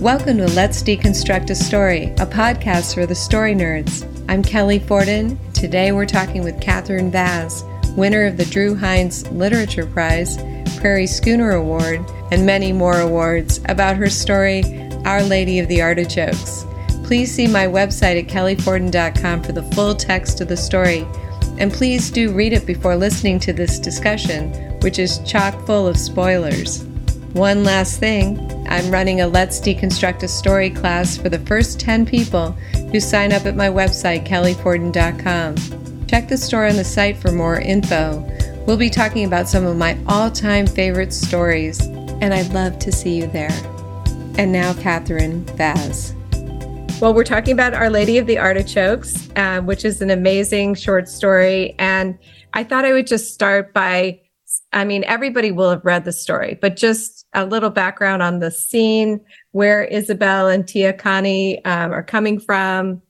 [0.00, 4.06] Welcome to Let's Deconstruct a Story, a podcast for the story nerds.
[4.28, 5.36] I'm Kelly Fordon.
[5.54, 7.64] Today we're talking with Katherine Vaz,
[7.96, 10.36] winner of the Drew Heinz Literature Prize,
[10.78, 14.62] Prairie Schooner Award, and many more awards, about her story,
[15.04, 16.64] Our Lady of the Artichokes.
[17.02, 21.04] Please see my website at kellyfordon.com for the full text of the story,
[21.58, 25.96] and please do read it before listening to this discussion, which is chock full of
[25.96, 26.87] spoilers.
[27.34, 28.38] One last thing
[28.70, 32.52] I'm running a Let's Deconstruct a Story class for the first 10 people
[32.90, 36.06] who sign up at my website, kellyfordon.com.
[36.06, 38.26] Check the store on the site for more info.
[38.66, 42.90] We'll be talking about some of my all time favorite stories, and I'd love to
[42.90, 43.52] see you there.
[44.38, 46.14] And now, Katherine Vaz.
[47.00, 51.08] Well, we're talking about Our Lady of the Artichokes, uh, which is an amazing short
[51.08, 51.74] story.
[51.78, 52.18] And
[52.54, 54.20] I thought I would just start by
[54.72, 58.50] I mean, everybody will have read the story, but just a little background on the
[58.50, 59.20] scene,
[59.52, 63.02] where Isabel and Tia Connie um, are coming from,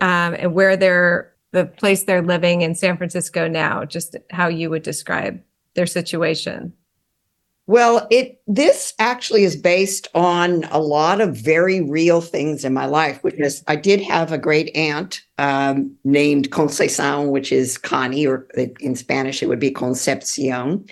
[0.00, 3.84] um, and where they're the place they're living in San Francisco now.
[3.84, 5.40] Just how you would describe
[5.74, 6.72] their situation.
[7.66, 12.86] Well, it this actually is based on a lot of very real things in my
[12.86, 13.22] life.
[13.22, 18.48] Which is, I did have a great aunt um, named Concepcion, which is Connie, or
[18.80, 20.84] in Spanish it would be Concepcion,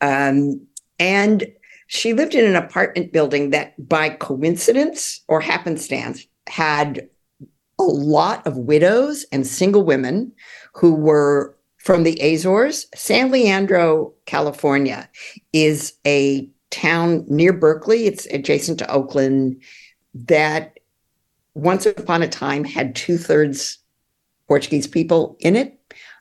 [0.00, 0.64] um,
[1.00, 1.46] and
[1.86, 7.08] she lived in an apartment building that, by coincidence or happenstance, had
[7.78, 10.32] a lot of widows and single women
[10.74, 12.86] who were from the Azores.
[12.94, 15.08] San Leandro, California
[15.52, 18.06] is a town near Berkeley.
[18.06, 19.62] It's adjacent to Oakland
[20.14, 20.78] that
[21.54, 23.78] once upon a time had two thirds
[24.48, 25.78] Portuguese people in it.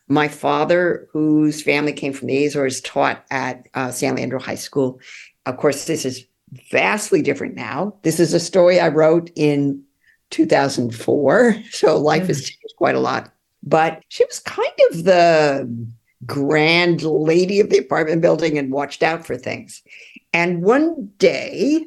[0.08, 5.00] My father, whose family came from the Azores, taught at uh, San Leandro High School.
[5.46, 6.26] Of course, this is
[6.72, 7.96] vastly different now.
[8.04, 9.84] This is a story I wrote in
[10.30, 11.56] 2004.
[11.72, 12.28] So life mm.
[12.28, 13.34] has changed quite a lot
[13.66, 15.88] but she was kind of the
[16.26, 19.82] grand lady of the apartment building and watched out for things.
[20.34, 21.86] And one day,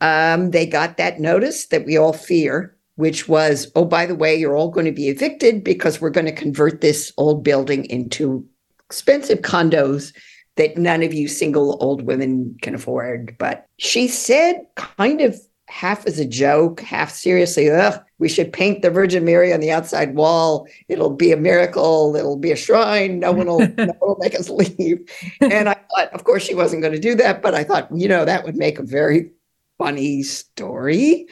[0.00, 4.34] um, they got that notice that we all fear, which was, oh, by the way,
[4.34, 8.46] you're all going to be evicted because we're going to convert this old building into
[8.86, 10.14] expensive condos
[10.58, 13.36] that none of you single old women can afford.
[13.38, 18.82] But she said, kind of half as a joke, half seriously, ugh, we should paint
[18.82, 20.66] the Virgin Mary on the outside wall.
[20.88, 22.16] It'll be a miracle.
[22.16, 23.20] It'll be a shrine.
[23.20, 24.98] No one will, no one will make us leave.
[25.40, 28.08] And I thought, of course, she wasn't going to do that, but I thought, you
[28.08, 29.30] know, that would make a very
[29.78, 31.26] funny story.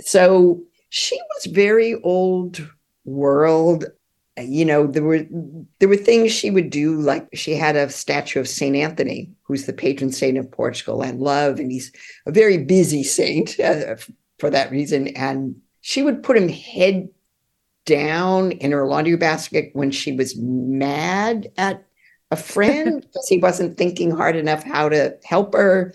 [0.00, 2.66] So she was very old
[3.04, 3.84] world.
[4.42, 5.26] You know, there were
[5.78, 9.66] there were things she would do, like she had a statue of Saint Anthony, who's
[9.66, 11.92] the patron saint of Portugal and love, and he's
[12.26, 13.96] a very busy saint uh,
[14.38, 15.08] for that reason.
[15.08, 17.08] And she would put him head
[17.86, 21.84] down in her laundry basket when she was mad at
[22.30, 25.94] a friend because he wasn't thinking hard enough how to help her.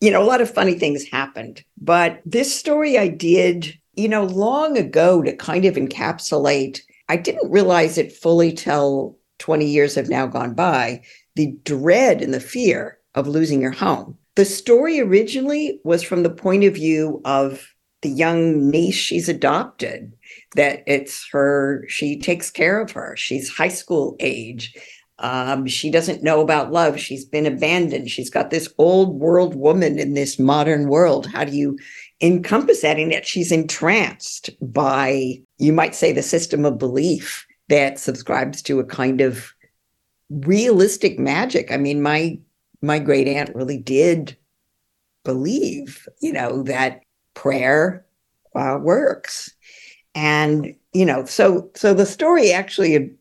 [0.00, 1.64] You know, a lot of funny things happened.
[1.80, 7.50] But this story I did, you know, long ago to kind of encapsulate, I didn't
[7.50, 11.02] realize it fully till 20 years have now gone by
[11.36, 14.18] the dread and the fear of losing your home.
[14.36, 20.12] The story originally was from the point of view of the young niece she's adopted
[20.54, 23.16] that it's her she takes care of her.
[23.16, 24.74] She's high school age.
[25.18, 27.00] Um, she doesn't know about love.
[27.00, 28.08] She's been abandoned.
[28.08, 31.26] She's got this old world woman in this modern world.
[31.26, 31.76] How do you
[32.20, 37.98] encompass that and yet she's entranced by you might say the system of belief that
[37.98, 39.52] subscribes to a kind of
[40.30, 42.36] realistic magic i mean my
[42.82, 44.36] my great aunt really did
[45.24, 47.02] believe you know that
[47.34, 48.04] prayer
[48.54, 49.54] uh, works.
[50.14, 53.12] And, you know, so so the story actually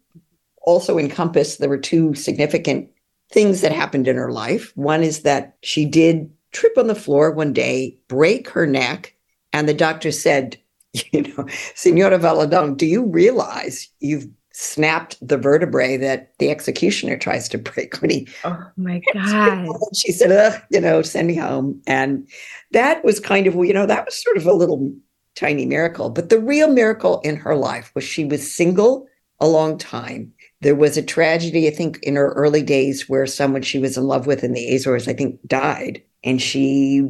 [0.63, 2.89] also encompassed there were two significant
[3.31, 4.71] things that happened in her life.
[4.75, 9.13] One is that she did trip on the floor one day, break her neck,
[9.53, 10.57] and the doctor said,
[11.11, 11.45] you know,
[11.75, 17.95] Senora Valadon, do you realize you've snapped the vertebrae that the executioner tries to break
[18.01, 19.67] when he oh my god.
[19.93, 21.79] she said Ugh, you know send me home.
[21.85, 22.27] And
[22.71, 24.91] that was kind of you know that was sort of a little
[25.35, 26.09] tiny miracle.
[26.09, 29.05] But the real miracle in her life was she was single
[29.39, 30.33] a long time.
[30.61, 34.05] There was a tragedy i think in her early days where someone she was in
[34.05, 37.07] love with in the azores i think died and she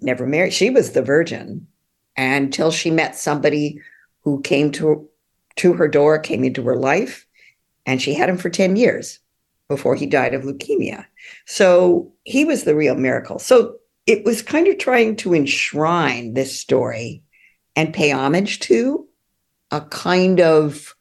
[0.00, 1.66] never married she was the virgin
[2.16, 3.78] until she met somebody
[4.22, 5.08] who came to
[5.56, 7.26] to her door, came into her life,
[7.84, 9.18] and she had him for 10 years
[9.68, 11.04] before he died of leukemia.
[11.44, 13.38] So he was the real miracle.
[13.38, 13.76] So
[14.06, 17.22] it was kind of trying to enshrine this story
[17.76, 19.06] and pay homage to
[19.70, 20.96] a kind of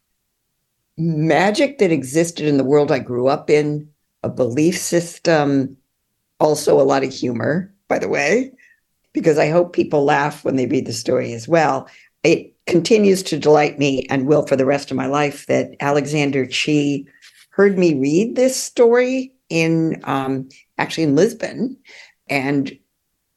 [0.97, 3.89] magic that existed in the world I grew up in,
[4.23, 5.77] a belief system,
[6.39, 8.51] also a lot of humor, by the way,
[9.13, 11.87] because I hope people laugh when they read the story as well.
[12.23, 16.45] It continues to delight me and will for the rest of my life that Alexander
[16.45, 17.07] Chee
[17.49, 20.47] heard me read this story in um,
[20.77, 21.75] actually in Lisbon
[22.29, 22.77] and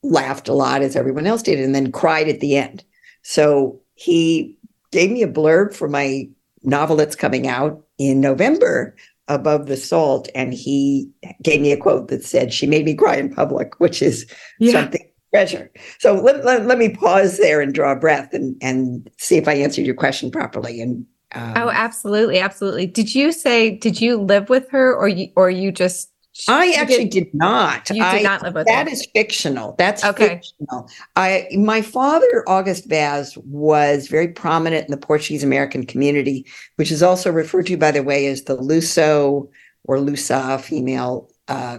[0.03, 2.85] laughed a lot as everyone else did and then cried at the end.
[3.23, 4.57] So he
[4.91, 6.29] gave me a blurb for my
[6.63, 8.95] novel that's coming out in November
[9.35, 11.09] above the salt and he
[11.43, 14.73] gave me a quote that said she made me cry in public which is yeah.
[14.73, 19.11] something treasure so let, let, let, me pause there and draw a breath and and
[19.19, 23.71] see if i answered your question properly and um, oh absolutely absolutely did you say
[23.71, 26.12] did you live with her or you or you just
[26.49, 27.89] I actually did, did not.
[27.91, 29.75] You did I, not live with That is fictional.
[29.79, 30.41] That's okay.
[30.41, 30.89] fictional.
[31.17, 36.47] I my father, August Vaz, was very prominent in the Portuguese American community,
[36.77, 39.49] which is also referred to, by the way, as the Luso
[39.85, 41.79] or Lusa female uh,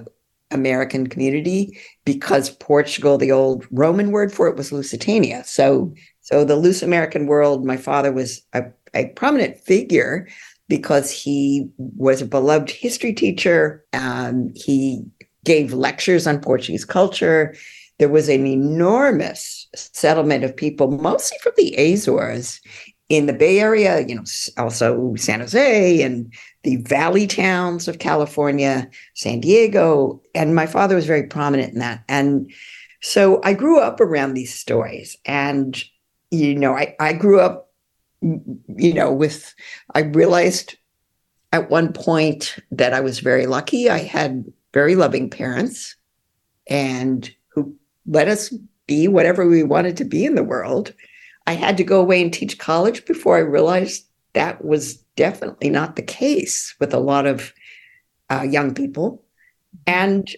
[0.52, 5.44] American community, because Portugal, the old Roman word for it was Lusitania.
[5.46, 7.66] So, so the Luso American world.
[7.66, 8.64] My father was a,
[8.94, 10.28] a prominent figure
[10.74, 13.86] because he was a beloved history teacher.
[13.94, 15.04] Um, he
[15.46, 17.54] gave lectures on Portuguese culture.
[18.00, 22.60] There was an enormous settlement of people, mostly from the Azores
[23.08, 24.24] in the Bay Area, you know,
[24.58, 26.34] also San Jose and
[26.64, 30.24] the valley towns of California, San Diego.
[30.34, 32.04] And my father was very prominent in that.
[32.10, 32.52] And
[33.04, 35.18] so I grew up around these stories.
[35.26, 35.80] And,
[36.32, 37.63] you know, I, I grew up
[38.24, 39.54] you know, with,
[39.94, 40.76] I realized
[41.52, 43.90] at one point that I was very lucky.
[43.90, 45.96] I had very loving parents
[46.68, 47.76] and who
[48.08, 48.54] let us
[48.88, 50.94] be whatever we wanted to be in the world.
[51.46, 55.96] I had to go away and teach college before I realized that was definitely not
[55.96, 57.54] the case with a lot of
[58.32, 59.24] uh, young people.
[59.86, 60.30] And,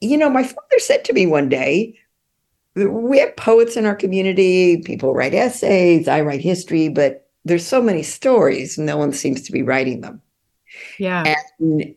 [0.00, 1.98] you know, my father said to me one day,
[2.74, 7.80] we have poets in our community, people write essays, I write history, but there's so
[7.80, 10.20] many stories, no one seems to be writing them.
[10.98, 11.36] Yeah.
[11.60, 11.94] And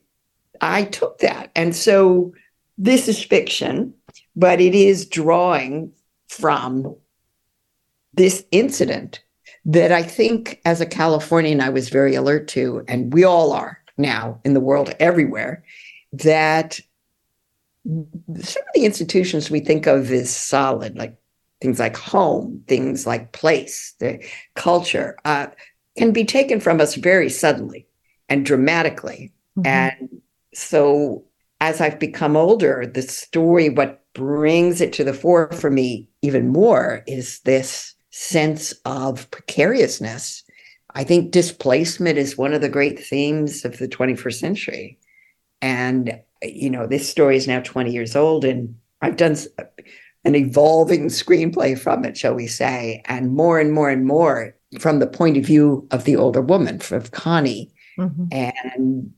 [0.62, 1.51] I took that.
[1.56, 2.34] And so
[2.78, 3.94] this is fiction,
[4.36, 5.92] but it is drawing
[6.28, 6.96] from
[8.13, 9.24] this incident
[9.66, 13.80] that I think as a Californian, I was very alert to, and we all are
[13.98, 15.63] now in the world everywhere,
[16.13, 16.80] that
[17.86, 21.18] some of the institutions we think of as solid, like
[21.61, 24.23] things like home, things like place, the
[24.56, 25.47] culture, uh,
[25.97, 27.85] can be taken from us very suddenly
[28.29, 29.33] and dramatically.
[29.57, 29.67] Mm-hmm.
[29.67, 30.21] And
[30.53, 31.25] so
[31.61, 36.50] as I've become older, the story, what brings it to the fore for me even
[36.50, 40.44] more is this sense of precariousness.
[40.95, 45.00] I think displacement is one of the great themes of the 21st century.
[45.61, 49.35] And, you know, this story is now 20 years old, and I've done
[50.25, 55.00] an evolving screenplay from it, shall we say, and more and more and more from
[55.00, 57.71] the point of view of the older woman, of Connie.
[57.98, 58.25] Mm-hmm.
[58.31, 59.13] And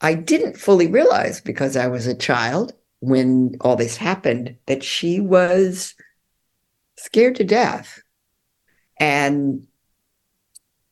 [0.00, 5.20] I didn't fully realize because I was a child when all this happened that she
[5.20, 5.94] was
[6.96, 8.02] scared to death.
[8.98, 9.66] And,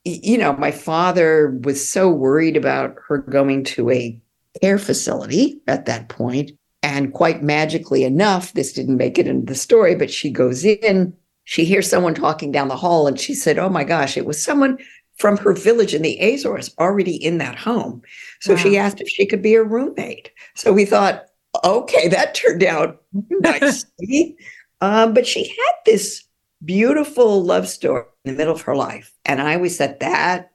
[0.04, 4.20] you know, my father was so worried about her going to a
[4.60, 9.54] care facility at that point and quite magically enough, this didn't make it into the
[9.54, 13.58] story, but she goes in, she hears someone talking down the hall, and she said,
[13.58, 14.78] Oh my gosh, it was someone
[15.20, 18.02] from her village in the Azores already in that home.
[18.40, 18.58] So wow.
[18.58, 20.30] she asked if she could be a roommate.
[20.54, 21.26] So we thought,
[21.62, 24.36] okay, that turned out nicely.
[24.80, 26.24] um, but she had this
[26.64, 29.12] beautiful love story in the middle of her life.
[29.26, 30.52] And I always said that,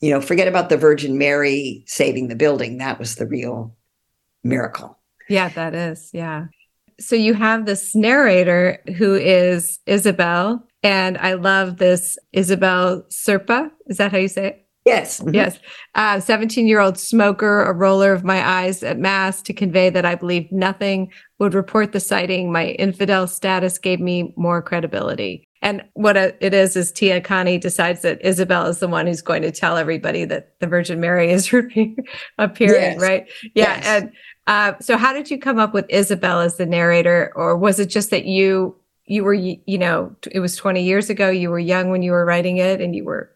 [0.00, 2.78] you know, forget about the Virgin Mary saving the building.
[2.78, 3.74] That was the real
[4.44, 4.98] miracle.
[5.28, 6.10] Yeah, that is.
[6.12, 6.46] Yeah.
[7.00, 13.70] So you have this narrator who is Isabel, and I love this Isabel Serpa.
[13.86, 14.62] Is that how you say it?
[14.84, 15.20] Yes.
[15.20, 15.34] Mm-hmm.
[15.34, 15.58] Yes.
[16.24, 20.04] 17 uh, year old smoker, a roller of my eyes at Mass to convey that
[20.04, 22.52] I believed nothing, would report the sighting.
[22.52, 25.48] My infidel status gave me more credibility.
[25.62, 29.42] And what it is, is Tia Connie decides that Isabel is the one who's going
[29.42, 31.46] to tell everybody that the Virgin Mary is
[32.38, 33.00] appearing, yes.
[33.00, 33.30] right?
[33.54, 33.76] Yeah.
[33.76, 33.86] Yes.
[33.86, 34.12] And
[34.46, 37.86] uh, so how did you come up with Isabel as the narrator, or was it
[37.86, 41.90] just that you you were you know it was 20 years ago you were young
[41.90, 43.30] when you were writing it and you were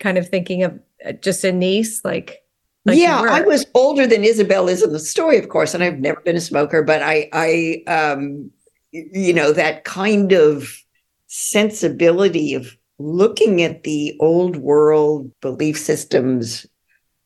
[0.00, 2.04] kind of thinking of uh, just a niece?
[2.04, 2.42] Like,
[2.84, 6.00] like yeah i was older than isabel is in the story of course and i've
[6.00, 8.50] never been a smoker but i i um
[8.92, 10.78] you know, that kind of
[11.26, 16.66] sensibility of looking at the old world belief systems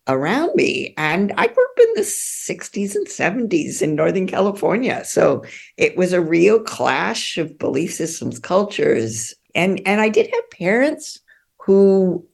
[0.09, 0.95] around me.
[0.97, 5.05] And I grew up in the 60s and 70s in Northern California.
[5.05, 5.45] So
[5.77, 9.35] it was a real clash of belief systems, cultures.
[9.55, 11.21] And, and I did have parents
[11.59, 12.27] who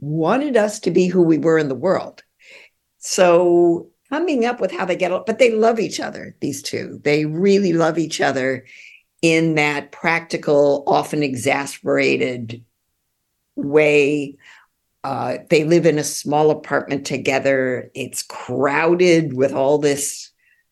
[0.00, 2.22] wanted us to be who we were in the world.
[2.98, 7.00] So coming up with how they get along, but they love each other, these two.
[7.04, 8.66] They really love each other
[9.22, 12.62] in that practical, often exasperated
[13.56, 14.36] way.
[15.04, 17.90] Uh, they live in a small apartment together.
[17.94, 20.30] It's crowded with all this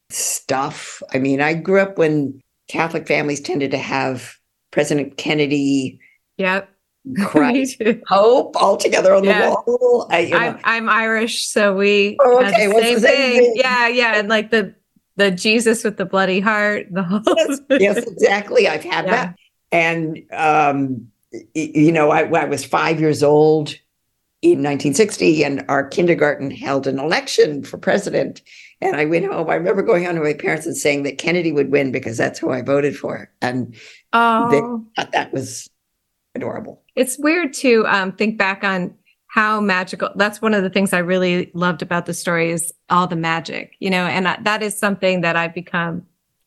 [0.09, 1.03] stuff.
[1.12, 4.35] I mean, I grew up when Catholic families tended to have
[4.71, 6.01] President Kennedy.
[6.39, 6.71] Yep.
[7.25, 9.51] Christ, hope all together on Yeah.
[9.51, 10.07] the wall.
[10.09, 13.43] I, you I'm, I'm Irish, so we Oh, okay, the same the same thing.
[13.43, 13.53] thing?
[13.57, 14.75] Yeah, yeah, and like the
[15.17, 18.69] the Jesus with the bloody heart, the whole yes, yes, exactly.
[18.69, 19.11] I've had Yeah.
[19.11, 19.35] that.
[19.73, 21.09] And, um,
[21.55, 23.75] you know, I, I was five years old
[24.43, 28.43] in 1960, and our kindergarten held an election for president.
[28.81, 29.49] And I went home.
[29.49, 32.41] I remember going home to my parents and saying that Kennedy would win because that's
[32.41, 33.31] who I voted for.
[33.41, 33.77] And
[34.13, 35.71] Oh, thought that was
[36.35, 36.83] adorable.
[36.97, 38.95] it's weird to um, think back on
[39.29, 40.11] how magical.
[40.17, 43.75] That's one of the things I really loved about the story is all the magic,
[43.79, 46.05] you know, and I, that is something that I've become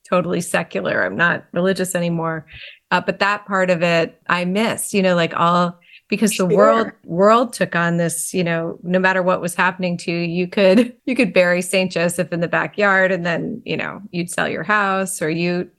[0.07, 1.03] totally secular.
[1.03, 2.45] I'm not religious anymore,
[2.91, 6.47] uh, but that part of it I miss, you know, like all because the Sure.
[6.47, 10.47] world world took on this, you know, no matter what was happening to you, you
[10.47, 14.47] could you could bury Saint Joseph in the backyard, and then you know you'd sell
[14.47, 15.69] your house, or you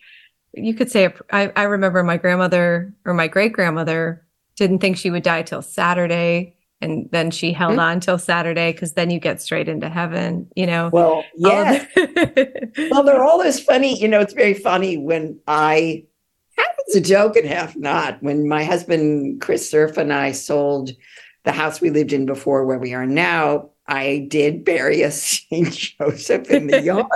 [0.54, 4.25] you could say a I, I remember my grandmother or my great grandmother
[4.56, 6.54] didn't think she would die till Saturday.
[6.83, 7.80] And then she held Hmm.
[7.80, 10.90] on till Saturday because then you get straight into heaven, you know.
[10.92, 11.87] Well, All of yes.
[11.95, 13.99] the- well, they're all this funny.
[13.99, 16.04] You know, it's very funny when I
[16.86, 18.22] it's a joke and half not.
[18.22, 20.90] When my husband Chris Cerf and I sold
[21.44, 25.72] the house we lived in before where we are now, I did bury a Saint
[25.72, 27.06] Joseph in the yard.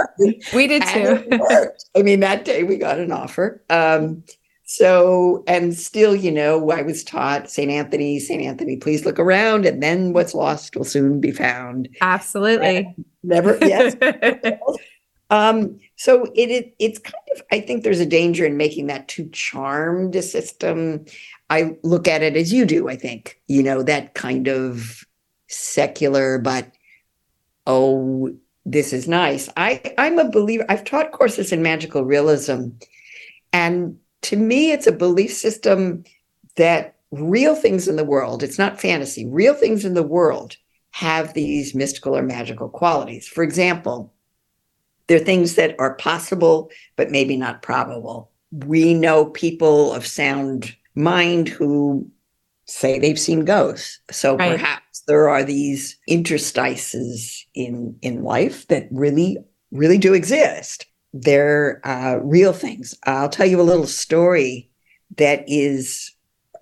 [0.54, 1.24] we did too.
[1.96, 3.62] I mean, that day we got an offer.
[3.70, 4.24] Um,
[4.64, 7.72] so, and still, you know, I was taught St.
[7.72, 8.40] Anthony, St.
[8.40, 11.88] Anthony, please look around, and then what's lost will soon be found.
[12.00, 12.94] Absolutely.
[13.24, 13.96] Never, yes,
[15.30, 19.08] um, so it, it it's kind of I think there's a danger in making that
[19.08, 21.04] too charmed a system.
[21.48, 23.40] I look at it as you do, I think.
[23.48, 25.04] You know, that kind of
[25.48, 26.72] secular, but
[27.66, 28.30] oh,
[28.64, 29.48] this is nice.
[29.56, 32.68] I, I'm a believer, I've taught courses in magical realism.
[33.52, 36.04] And to me, it's a belief system
[36.56, 40.56] that real things in the world, it's not fantasy, real things in the world
[40.92, 43.26] have these mystical or magical qualities.
[43.26, 44.12] For example,
[45.10, 48.30] there are things that are possible, but maybe not probable.
[48.52, 52.08] We know people of sound mind who
[52.66, 53.98] say they've seen ghosts.
[54.12, 54.52] So Right.
[54.52, 59.38] perhaps there are these interstices in in life that really,
[59.72, 60.86] really do exist.
[61.12, 62.94] They're uh, real things.
[63.02, 64.70] I'll tell you a little story
[65.16, 66.12] that is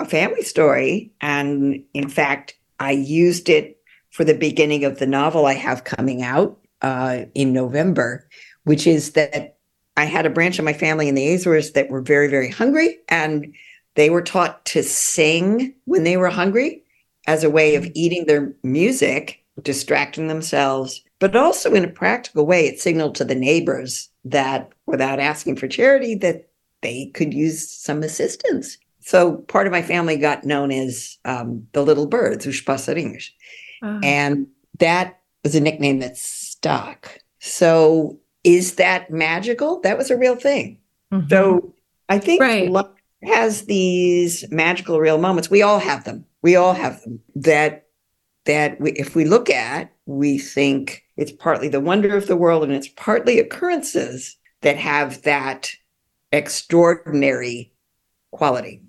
[0.01, 3.77] a family story, and in fact, I used it
[4.09, 8.29] for the beginning of the novel I have coming out uh, in November,
[8.65, 9.57] which is that
[9.97, 12.99] I had a branch of my family in the Azores that were very, very hungry,
[13.09, 13.53] and
[13.95, 16.85] they were taught to sing when they were hungry
[17.27, 22.67] as a way of eating their music, distracting themselves, but also in a practical way,
[22.67, 26.49] it signaled to the neighbors that without asking for charity, that
[26.81, 28.79] they could use some assistance.
[29.01, 33.31] So part of my family got known as um, the little birds, os passarinhos.
[33.83, 34.47] Oh, And
[34.79, 36.17] that was a nickname that
[36.59, 37.19] stuck.
[37.39, 39.81] So is that magical?
[39.83, 40.79] That was a real thing.
[41.13, 41.29] mhm.
[41.31, 41.75] So
[42.09, 42.71] I think Right.
[42.71, 42.87] life
[43.23, 45.51] has these magical real moments.
[45.51, 46.25] We all have them.
[46.43, 47.85] We all have them that
[48.45, 52.63] that we, if we look at, we think it's partly the wonder of the world
[52.63, 55.71] and it's partly occurrences that have that
[56.33, 57.73] extraordinary
[58.33, 58.83] quality.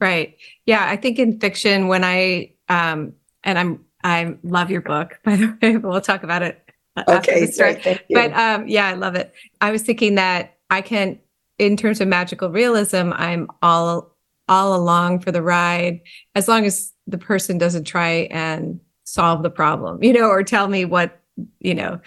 [0.00, 0.36] Right.
[0.64, 0.86] Yeah.
[0.88, 3.12] I think in fiction, when I, um,
[3.44, 6.61] and I'm, I love your book, by the way, but we'll talk about it.
[7.08, 7.72] Okay, the story.
[7.72, 8.16] great, thank you.
[8.16, 9.34] But um, yeah, I love it.
[9.60, 11.18] I was thinking that I can,
[11.58, 14.14] in terms of magical realism, I'm all
[14.48, 16.00] all along for the ride,
[16.34, 20.68] as long as the person doesn't try and solve the problem, you know, or tell
[20.68, 21.20] me what
[21.60, 22.00] you know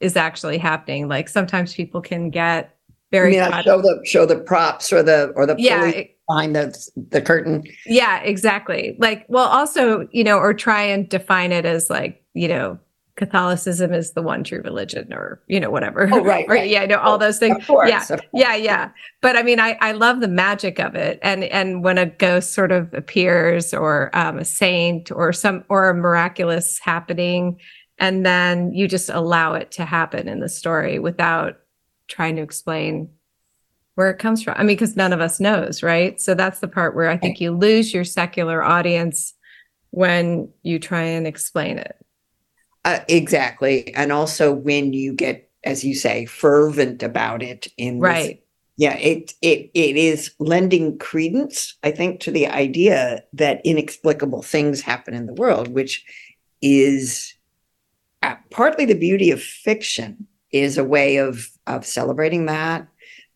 [0.00, 1.08] is actually happening.
[1.08, 2.76] Like sometimes people can get
[3.10, 6.90] very yeah, show the show the props or the or the yeah, it- behind the
[7.10, 7.64] the curtain.
[7.86, 8.96] yeah, exactly.
[8.98, 12.78] Like, well, also, you know, or try and define it as like, you know,
[13.16, 16.08] Catholicism is the one true religion, or you know, whatever.
[16.12, 16.68] Oh, right, or, right.
[16.68, 17.64] Yeah, I know all those things.
[17.66, 18.90] Course, yeah, yeah, yeah.
[19.20, 22.54] But I mean, I I love the magic of it, and and when a ghost
[22.54, 27.58] sort of appears, or um, a saint, or some or a miraculous happening,
[27.98, 31.58] and then you just allow it to happen in the story without
[32.08, 33.08] trying to explain
[33.94, 34.54] where it comes from.
[34.56, 36.20] I mean, because none of us knows, right?
[36.20, 39.34] So that's the part where I think you lose your secular audience
[39.90, 41.96] when you try and explain it.
[42.84, 43.94] Uh, exactly.
[43.94, 48.42] And also when you get, as you say, fervent about it in this- Right.
[48.76, 54.80] yeah, it it it is lending credence, I think, to the idea that inexplicable things
[54.80, 56.02] happen in the world, which
[56.62, 57.34] is
[58.22, 62.86] uh, partly the beauty of fiction is a way of of celebrating that,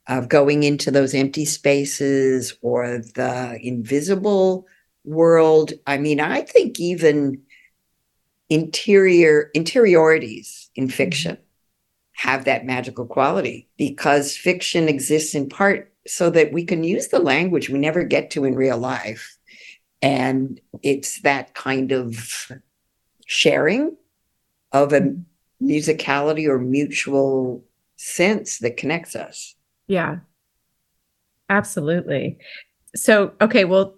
[0.09, 4.67] of going into those empty spaces or the invisible
[5.05, 5.75] world.
[5.87, 7.43] I mean, I think even
[8.51, 10.97] interior interiorities in mm-hmm.
[10.97, 11.39] fiction
[12.17, 17.19] have that magical quality because fiction exists in part so that we can use the
[17.19, 19.37] language we never get to in real life.
[20.01, 22.53] And it's that kind of
[23.27, 23.97] sharing
[24.73, 25.15] of a
[25.63, 27.65] musicality or mutual
[27.97, 29.55] sense that connects us.
[29.87, 30.19] Yeah.
[31.49, 32.39] Absolutely.
[32.95, 33.95] So, okay, well,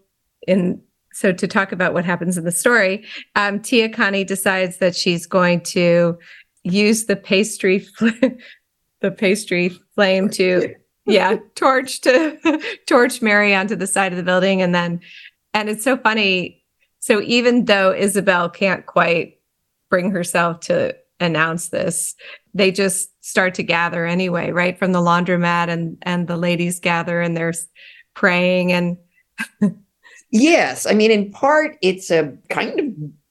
[0.46, 0.80] in
[1.16, 3.02] so to talk about what happens in the story,
[3.36, 6.18] um, Tia Connie decides that she's going to
[6.62, 8.08] use the pastry, fl-
[9.00, 10.74] the pastry flame to,
[11.06, 15.00] yeah, torch to torch Mary onto the side of the building, and then,
[15.54, 16.62] and it's so funny.
[16.98, 19.40] So even though Isabel can't quite
[19.88, 22.14] bring herself to announce this,
[22.52, 24.78] they just start to gather anyway, right?
[24.78, 27.54] From the laundromat, and and the ladies gather and they're
[28.12, 28.98] praying and
[30.30, 30.86] Yes.
[30.86, 32.86] I mean, in part, it's a kind of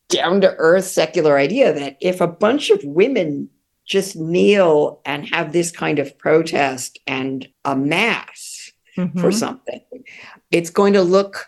[0.10, 3.50] down to earth secular idea that if a bunch of women
[3.86, 9.34] just kneel and have this kind of protest and a mass for Mhm.
[9.34, 9.82] something,
[10.52, 11.48] it's going to look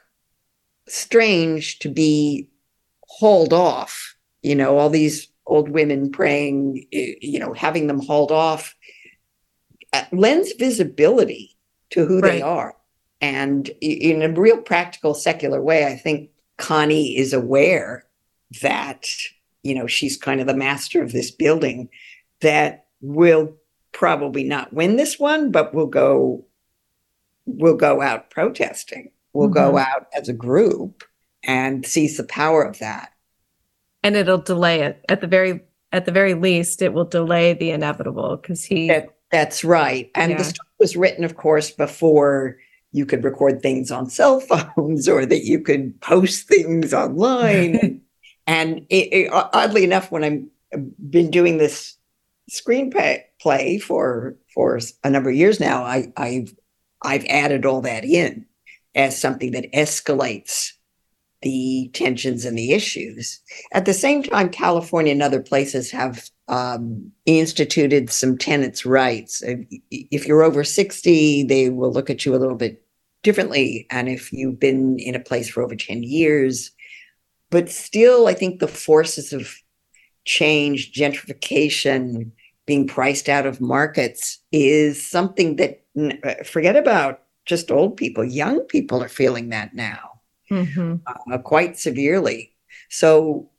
[0.88, 2.50] strange to be
[3.08, 4.16] hauled off.
[4.44, 8.76] You know, all these old women praying, you know, having them hauled off
[10.12, 11.58] lends visibility
[11.92, 12.34] to who Right.
[12.34, 12.76] they are.
[13.22, 18.06] And in a real practical secular way, I think Connie is aware
[18.62, 19.08] that,
[19.64, 21.90] you know, she's kind of the master of this building
[22.42, 23.56] that will
[23.92, 26.44] probably not win this one, but we'll go
[27.50, 29.10] We'll go out protesting.
[29.32, 29.80] We'll go Mhm.
[29.88, 31.06] out as a group
[31.46, 33.14] and seize the power of that.
[34.04, 35.62] and it'll delay it at the very
[35.94, 40.10] at the very least it will delay the inevitable because he That- That's right.
[40.16, 40.38] And Yeah.
[40.40, 42.58] the story was written, of course, before
[42.92, 48.02] you could record things on cell phones or that you could post things online.
[48.48, 51.98] and it, it- oddly enough, when I've uh, been doing this
[52.52, 56.54] screenplay for for a number of years now, I, I've
[57.02, 58.46] I've added all that in
[58.96, 60.72] as something that escalates
[61.44, 63.40] the tensions and the issues.
[63.72, 69.42] At the same time, California and other places have um, instituted some tenants' rights.
[69.44, 69.60] If,
[69.92, 72.84] if you're over 60, they will look at you a little bit
[73.24, 73.86] differently.
[73.90, 76.72] And if you've been in a place for over 10 years,
[77.50, 79.54] but still, I think the forces of
[80.26, 82.32] change, gentrification,
[82.66, 85.84] being priced out of markets is something that
[86.24, 90.20] uh, forget about just old people, young people are feeling that now
[90.52, 91.02] Mhm.
[91.08, 92.54] uh, quite severely.
[92.90, 93.50] So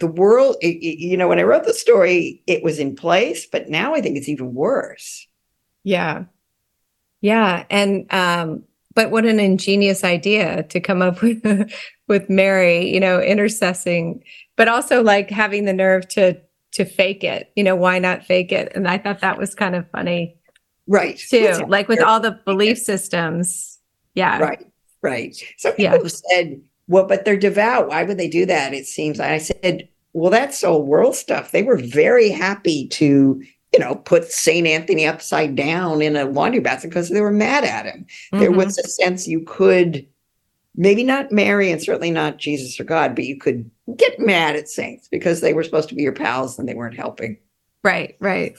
[0.00, 3.46] the world, it- it- you know, when I wrote the story, it was in place,
[3.46, 5.26] but now I think it's even worse.
[5.84, 6.24] yeah
[7.22, 8.62] yeah and um
[8.94, 11.42] but what an ingenious idea to come up with
[12.06, 14.22] with mary you know intercessing
[14.56, 16.38] but also like having the nerve to
[16.72, 19.74] to fake it you know why not fake it and i thought that was kind
[19.74, 20.36] of funny
[20.86, 21.16] Right.
[21.18, 23.78] too like with all the belief systems
[24.14, 24.66] yeah Right.
[25.02, 25.34] Right.
[25.56, 25.92] Some Yeah.
[25.92, 26.60] people have said,
[26.90, 27.86] well, but they're devout.
[27.88, 28.74] Why would they do that?
[28.74, 29.20] It seems.
[29.20, 31.52] I said, well, that's old world stuff.
[31.52, 33.40] They were very happy to,
[33.72, 34.66] you know, put St.
[34.66, 38.06] Anthony upside down in a laundry basket because they were mad at him.
[38.32, 38.56] There Mhm.
[38.56, 40.04] was a sense you could
[40.74, 44.68] maybe not marry and certainly not Jesus or God, but you could get mad at
[44.68, 47.38] saints because they were supposed to be your pals and they weren't helping.
[47.84, 48.56] Right, right.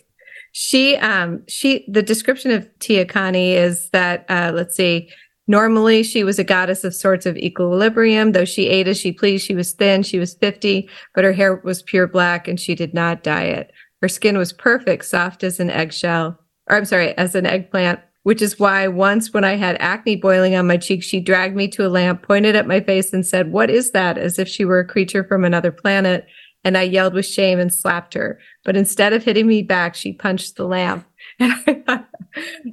[0.53, 5.09] She um she the description of Tia Connie is that uh let's see
[5.51, 9.45] normally she was a goddess of sorts of equilibrium though she ate as she pleased
[9.45, 12.93] she was thin she was 50 but her hair was pure black and she did
[12.93, 17.35] not dye it her skin was perfect soft as an eggshell or I'm sorry as
[17.35, 21.19] an eggplant which is why once when I had acne boiling on my cheek she
[21.19, 24.39] dragged me to a lamp pointed at my face and said what is that as
[24.39, 26.25] if she were a creature from another planet
[26.63, 28.39] and I yelled with shame and slapped her.
[28.63, 31.05] But instead of hitting me back, she punched the lamp.
[31.39, 32.07] And I thought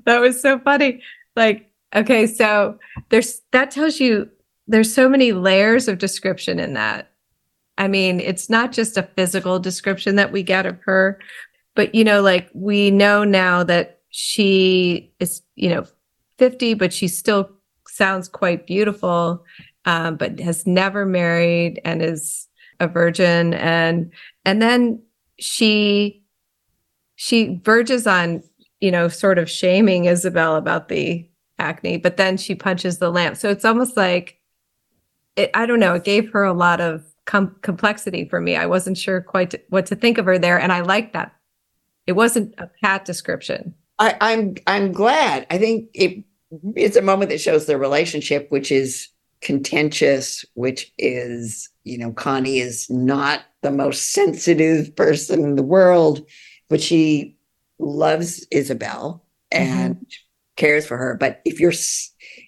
[0.04, 1.02] that was so funny.
[1.34, 4.28] Like, okay, so there's that tells you
[4.66, 7.10] there's so many layers of description in that.
[7.78, 11.20] I mean, it's not just a physical description that we get of her,
[11.74, 15.84] but you know, like we know now that she is, you know,
[16.38, 17.50] 50, but she still
[17.86, 19.44] sounds quite beautiful,
[19.84, 22.48] um, but has never married and is
[22.80, 23.54] a virgin.
[23.54, 24.12] And
[24.44, 25.02] and then
[25.38, 26.22] she
[27.16, 28.42] she verges on,
[28.80, 33.36] you know, sort of shaming Isabel about the acne, but then she punches the lamp.
[33.36, 34.38] So it's almost like
[35.36, 38.56] it, I don't know, it gave her a lot of com- complexity for me.
[38.56, 40.58] I wasn't sure quite to, what to think of her there.
[40.58, 41.32] And I liked that.
[42.06, 43.74] It wasn't a pat description.
[43.98, 45.46] I, I'm I'm glad.
[45.50, 46.24] I think it
[46.74, 49.08] it's a moment that shows their relationship, which is
[49.40, 56.26] contentious, which is, you know, Connie is not the most sensitive person in the world,
[56.68, 57.36] but she
[57.78, 60.04] loves Isabel and mm-hmm.
[60.58, 61.16] Cares for her.
[61.18, 61.72] But if your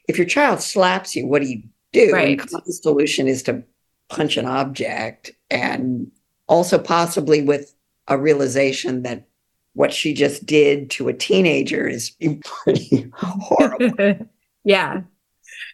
[0.08, 2.12] if your child slaps you, what do you do?
[2.12, 2.38] Right.
[2.38, 3.62] And Connie's solution is to
[4.10, 6.10] punch an object and
[6.46, 7.74] also possibly with
[8.08, 9.26] a realization that
[9.74, 12.10] what she just did to a teenager is
[12.42, 14.26] pretty horrible.
[14.64, 15.02] yeah.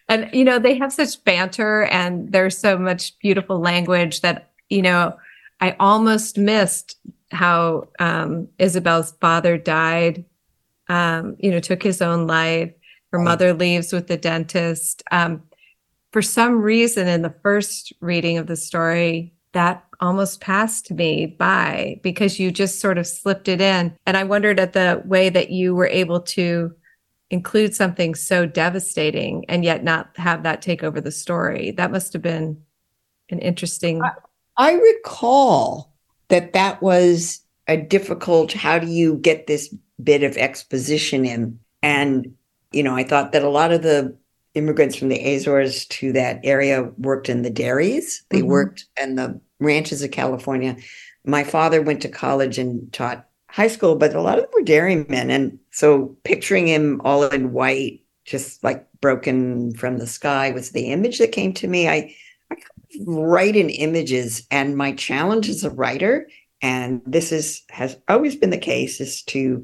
[0.09, 4.83] And, you know, they have such banter and there's so much beautiful language that, you
[4.83, 5.17] know,
[5.61, 6.97] I almost missed
[7.33, 10.25] how um, Isabel's father died,
[10.89, 12.73] um, you know, took his own life.
[13.13, 15.03] Her mother leaves with the dentist.
[15.11, 15.43] Um,
[16.13, 21.99] for some reason, in the first reading of the story, that almost passed me by
[22.03, 23.97] because you just sort of slipped it in.
[24.07, 26.75] And I wondered at the way that you were able to
[27.31, 31.71] include something so devastating and yet not have that take over the story.
[31.73, 32.63] That must have been
[33.31, 34.03] an interesting.
[34.03, 34.13] I,
[34.57, 35.95] I recall
[36.29, 41.59] that that was a difficult, how do you get this bit of exposition in?
[41.83, 42.35] And,
[42.73, 44.17] you know, I thought that a lot of the
[44.55, 48.25] immigrants from the Azores to that area worked in the dairies.
[48.31, 48.49] They mm-hmm.
[48.49, 50.77] worked in the ranches of California.
[51.25, 54.63] My father went to college and taught high school, but a lot of them were
[54.63, 55.31] dairymen.
[55.31, 60.91] And so picturing him all in white, just like broken from the sky, was the
[60.91, 61.89] image that came to me.
[61.89, 62.15] I,
[62.51, 62.57] I
[63.05, 66.29] write in images, and my challenge as a writer,
[66.67, 69.63] and this is has always been the case, is to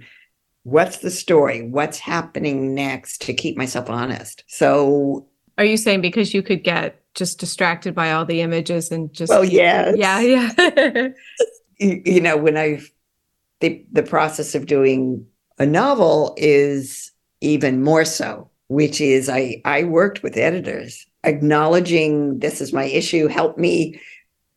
[0.63, 4.45] what's the story, what's happening next, to keep myself honest.
[4.47, 5.27] So,
[5.59, 9.31] are you saying because you could get just distracted by all the images and just
[9.31, 10.21] well yeah yeah
[10.57, 11.09] yeah
[11.79, 12.81] you, you know when i
[13.61, 15.27] the the process of doing
[15.59, 17.13] a novel is
[17.43, 23.27] even more so which is i i worked with editors acknowledging this is my issue
[23.27, 24.01] help me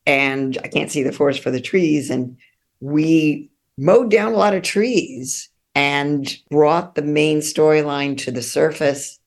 [0.06, 2.10] and i can't see the forest for the trees.
[2.10, 2.38] And
[2.80, 9.20] we mowed down a lot of trees and brought the main storyline to the surface.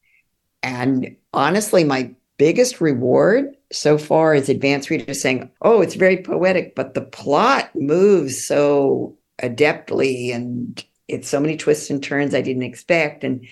[0.62, 6.74] And honestly my biggest reward so far is advanced readers saying, oh, it's very poetic,
[6.74, 12.62] but the plot moves so adeptly and it's so many twists and turns I didn't
[12.62, 13.24] expect.
[13.24, 13.46] And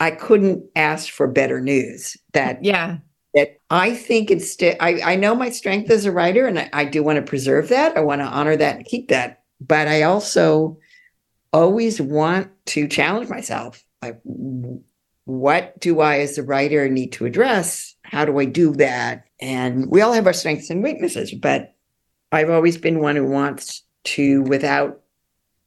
[0.00, 2.98] I couldn't ask for better news that yeah
[3.34, 6.84] that I think instead I, I know my strength as a writer and I, I
[6.84, 7.96] do want to preserve that.
[7.96, 9.42] I want to honor that and keep that.
[9.60, 10.78] But I also
[11.52, 13.84] always want to challenge myself.
[14.02, 14.20] Like
[15.24, 19.24] what do I as a writer need to address how do I do that?
[19.40, 21.74] And we all have our strengths and weaknesses, but
[22.30, 25.00] I've always been one who wants to, without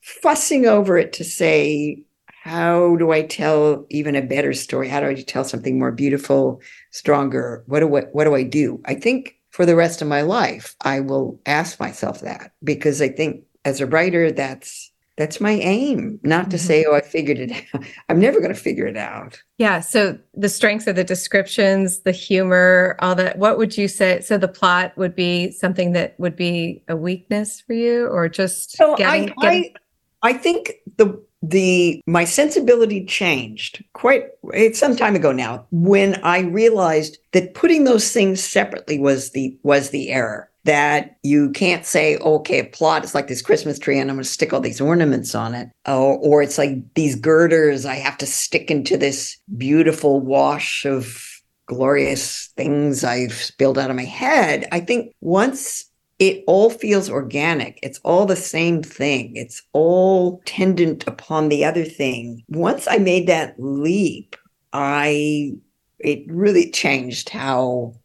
[0.02, 2.04] fussing over it, to say,
[2.48, 4.88] how do I tell even a better story?
[4.88, 7.64] How do I tell something more beautiful, stronger?
[7.68, 8.82] What do I, what do I do?
[8.86, 13.10] I think for the rest of my life, I will ask myself that because I
[13.10, 16.66] think as a writer, that's that's my aim not to mm-hmm.
[16.68, 20.16] say oh i figured it out i'm never going to figure it out yeah so
[20.36, 24.48] the strengths of the descriptions the humor all that what would you say so the
[24.48, 29.32] plot would be something that would be a weakness for you or just so getting,
[29.40, 29.76] I, getting...
[30.22, 36.16] I, I think the the my sensibility changed quite it's some time ago now when
[36.24, 41.86] i realized that putting those things separately was the was the error that you can't
[41.86, 44.60] say, okay, a plot is like this Christmas tree and I'm going to stick all
[44.60, 45.70] these ornaments on it.
[45.86, 51.26] Or, or it's like these girders I have to stick into this beautiful wash of
[51.68, 54.68] glorious things I've spilled out of my head.
[54.74, 55.86] I think once
[56.20, 61.86] it all feels organic, it's all the same thing, it's all tendant upon the other
[61.86, 62.44] thing.
[62.50, 64.36] Once I made that leap,
[64.74, 65.54] I
[66.00, 67.96] it really changed how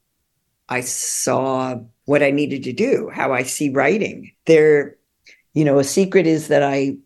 [0.69, 4.33] I saw what I needed to do, how I see writing.
[4.47, 4.97] There,
[5.53, 6.97] you know, a secret is that I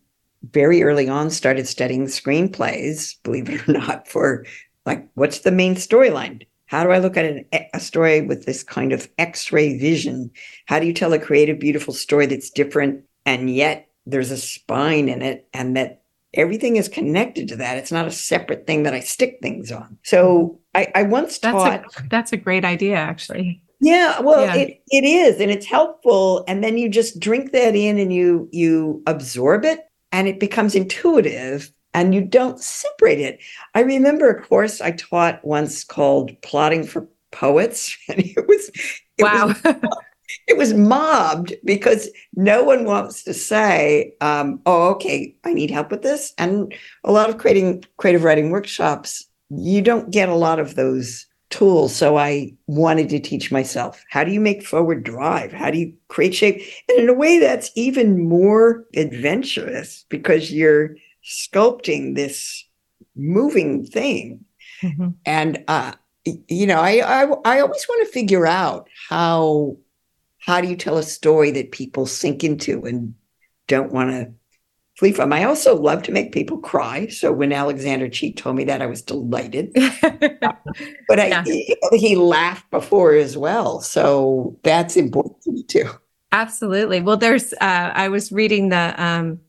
[0.51, 4.45] very early on started studying screenplays, believe it or not, for
[4.85, 6.45] like, what's the main storyline?
[6.67, 10.31] How do I look at an, a story with this kind of x ray vision?
[10.65, 15.09] How do you tell a creative, beautiful story that's different and yet there's a spine
[15.09, 16.03] in it and that
[16.33, 17.77] everything is connected to that?
[17.77, 19.97] It's not a separate thing that I stick things on.
[20.03, 21.85] So I, I once that's taught.
[21.97, 23.61] A, that's a great idea, actually.
[23.79, 24.55] Yeah, well, yeah.
[24.55, 26.43] It, it is, and it's helpful.
[26.47, 30.75] And then you just drink that in and you you absorb it and it becomes
[30.75, 33.39] intuitive and you don't separate it.
[33.73, 38.69] I remember a course I taught once called Plotting for Poets, and it was
[39.17, 39.47] it wow.
[39.47, 39.61] Was,
[40.47, 45.91] it was mobbed because no one wants to say, um, "Oh, okay, I need help
[45.91, 46.73] with this." And
[47.03, 51.95] a lot of creating creative writing workshops, you don't get a lot of those tools.
[51.95, 55.53] So I wanted to teach myself how do you make forward drive?
[55.53, 56.61] How do you create shape?
[56.89, 60.95] And in a way, that's even more adventurous because you're
[61.27, 62.65] sculpting this
[63.15, 64.45] moving thing.
[64.81, 65.09] Mm-hmm.
[65.25, 69.77] And uh, you know, I, I I always want to figure out how
[70.39, 73.13] how do you tell a story that people sink into and
[73.67, 74.31] don't want to
[74.97, 75.31] flee from.
[75.31, 77.07] I also love to make people cry.
[77.07, 79.71] So when Alexander Chee told me that, I was delighted.
[80.01, 83.81] but I, he, he laughed before as well.
[83.81, 85.89] So that's important to me too.
[86.31, 87.01] Absolutely.
[87.01, 89.39] Well, there's, uh, I was reading the, um,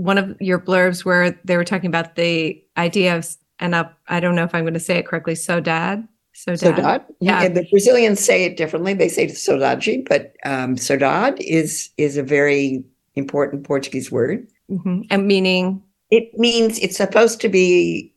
[0.00, 4.18] one of your blurbs where they were talking about the idea of, and up, I
[4.18, 6.08] don't know if I'm going to say it correctly, saudade.
[6.34, 6.76] Saudade.
[6.76, 7.04] saudade.
[7.20, 7.42] Yeah.
[7.42, 8.94] And the Brazilians say it differently.
[8.94, 12.82] They say saudade, but um, saudade is is a very
[13.14, 14.48] important Portuguese word.
[14.70, 15.02] Mm-hmm.
[15.10, 15.82] And meaning?
[16.10, 18.14] It means it's supposed to be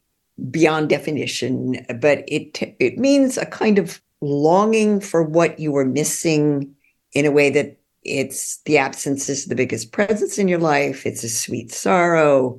[0.50, 6.74] beyond definition, but it it means a kind of longing for what you were missing
[7.12, 11.06] in a way that it's the absence is the biggest presence in your life.
[11.06, 12.58] It's a sweet sorrow.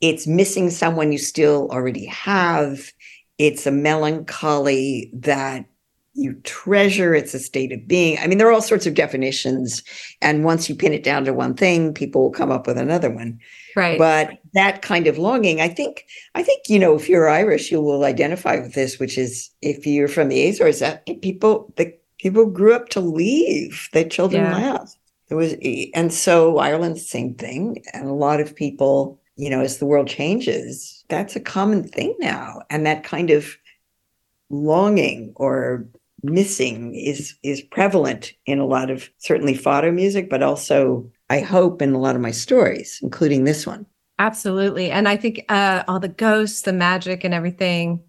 [0.00, 2.92] It's missing someone you still already have.
[3.38, 5.66] It's a melancholy that
[6.14, 7.14] you treasure.
[7.14, 8.18] It's a state of being.
[8.18, 9.82] I mean, there are all sorts of definitions.
[10.22, 13.10] And once you pin it down to one thing, people will come up with another
[13.10, 13.40] one.
[13.74, 13.98] Right.
[13.98, 17.80] But that kind of longing, I think, I think, you know, if you're Irish, you
[17.80, 21.92] will identify with this, which is if you're from the Azores, that people, the
[22.24, 24.72] people grew up to leave, their children yeah.
[24.72, 24.96] left.
[25.28, 25.54] There was,
[25.92, 27.84] and so Ireland's the same thing.
[27.92, 32.14] And a lot of people, you know, as the world changes, that's a common thing
[32.18, 32.62] now.
[32.70, 33.56] And that kind of
[34.48, 35.86] longing or
[36.22, 41.82] missing is is prevalent in a lot of certainly fado music, but also I hope
[41.82, 43.84] in a lot of my stories, including this one.
[44.18, 48.02] Absolutely, and I think uh, all the ghosts, the magic, and everything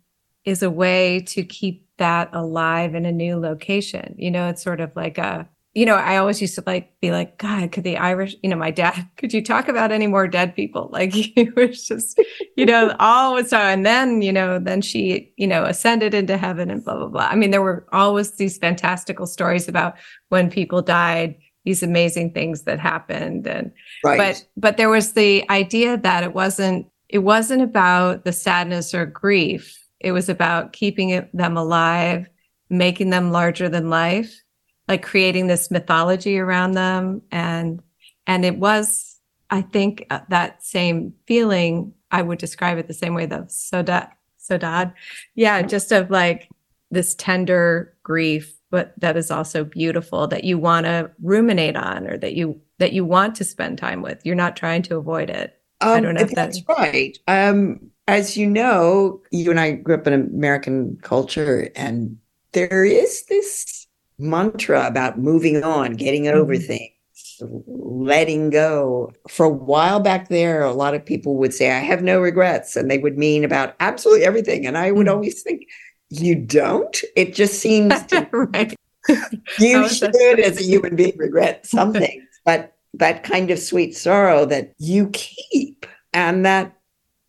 [0.45, 4.15] is a way to keep that alive in a new location.
[4.17, 7.11] You know, it's sort of like a you know, I always used to like be
[7.11, 10.27] like, God, could the Irish, you know, my dad, could you talk about any more
[10.27, 10.89] dead people?
[10.91, 12.19] Like he was just,
[12.55, 13.57] you know, always so.
[13.57, 17.09] Uh, and then, you know, then she, you know, ascended into heaven and blah, blah,
[17.09, 17.27] blah.
[17.29, 19.95] I mean, there were always these fantastical stories about
[20.29, 23.45] when people died, these amazing things that happened.
[23.45, 23.71] And
[24.03, 24.17] right.
[24.17, 29.05] but but there was the idea that it wasn't, it wasn't about the sadness or
[29.05, 29.84] grief.
[30.05, 32.29] It was about keeping it, them alive,
[32.69, 34.41] making them larger than life
[34.87, 37.21] like creating this mythology around them.
[37.31, 37.81] And
[38.27, 43.13] and it was i think uh, that same feeling i would describe it the same
[43.13, 44.93] way the saudade saudade
[45.35, 46.49] yeah just of like
[46.91, 52.17] this tender grief but that is also beautiful that you want to ruminate on or
[52.17, 54.19] that you that you want to spend time with.
[54.25, 56.77] You're not trying to avoid it um, i don't know if that's that...
[56.77, 62.17] right um as you know you and i grew up in american culture and
[62.55, 63.85] there is this
[64.17, 66.65] mantra about moving on, getting over mm-hmm.
[66.65, 69.11] things, letting go.
[69.27, 72.75] For a while back there, a lot of people would say, I have no regrets.
[72.75, 74.65] And they would mean about absolutely everything.
[74.65, 75.15] And I would mm-hmm.
[75.15, 75.67] always think,
[76.09, 76.97] you don't?
[77.15, 78.73] It just seems to, right.
[79.59, 82.25] you should, as a human being, regret something.
[82.45, 86.75] but that kind of sweet sorrow that you keep and that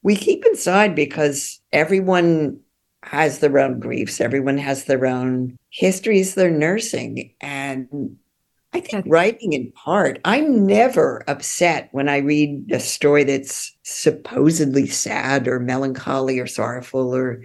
[0.02, 2.61] we keep inside because everyone
[3.02, 4.20] has their own griefs.
[4.20, 7.35] Everyone has their own histories they're nursing.
[7.40, 8.16] And
[8.72, 14.87] I think writing in part, I'm never upset when I read a story that's supposedly
[14.87, 17.42] sad or melancholy or sorrowful or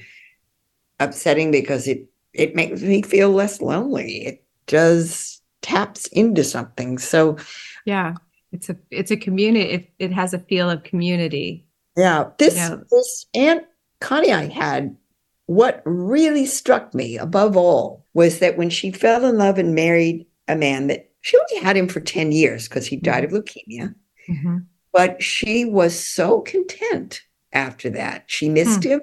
[0.99, 4.25] upsetting because it it makes me feel less lonely.
[4.25, 6.97] It does taps into something.
[6.97, 7.37] So
[7.85, 8.15] yeah,
[8.51, 9.69] it's a it's a community.
[9.69, 11.65] It, it has a feel of community.
[11.97, 12.83] Yeah, this you know.
[12.89, 13.63] this Aunt
[13.99, 14.95] Connie I had
[15.47, 20.25] what really struck me above all was that when she fell in love and married
[20.47, 23.93] a man that she only had him for 10 years because he died of leukemia.
[24.29, 24.57] Mm-hmm.
[24.93, 28.23] But she was so content after that.
[28.27, 28.89] She missed Hmm.
[28.89, 29.01] him.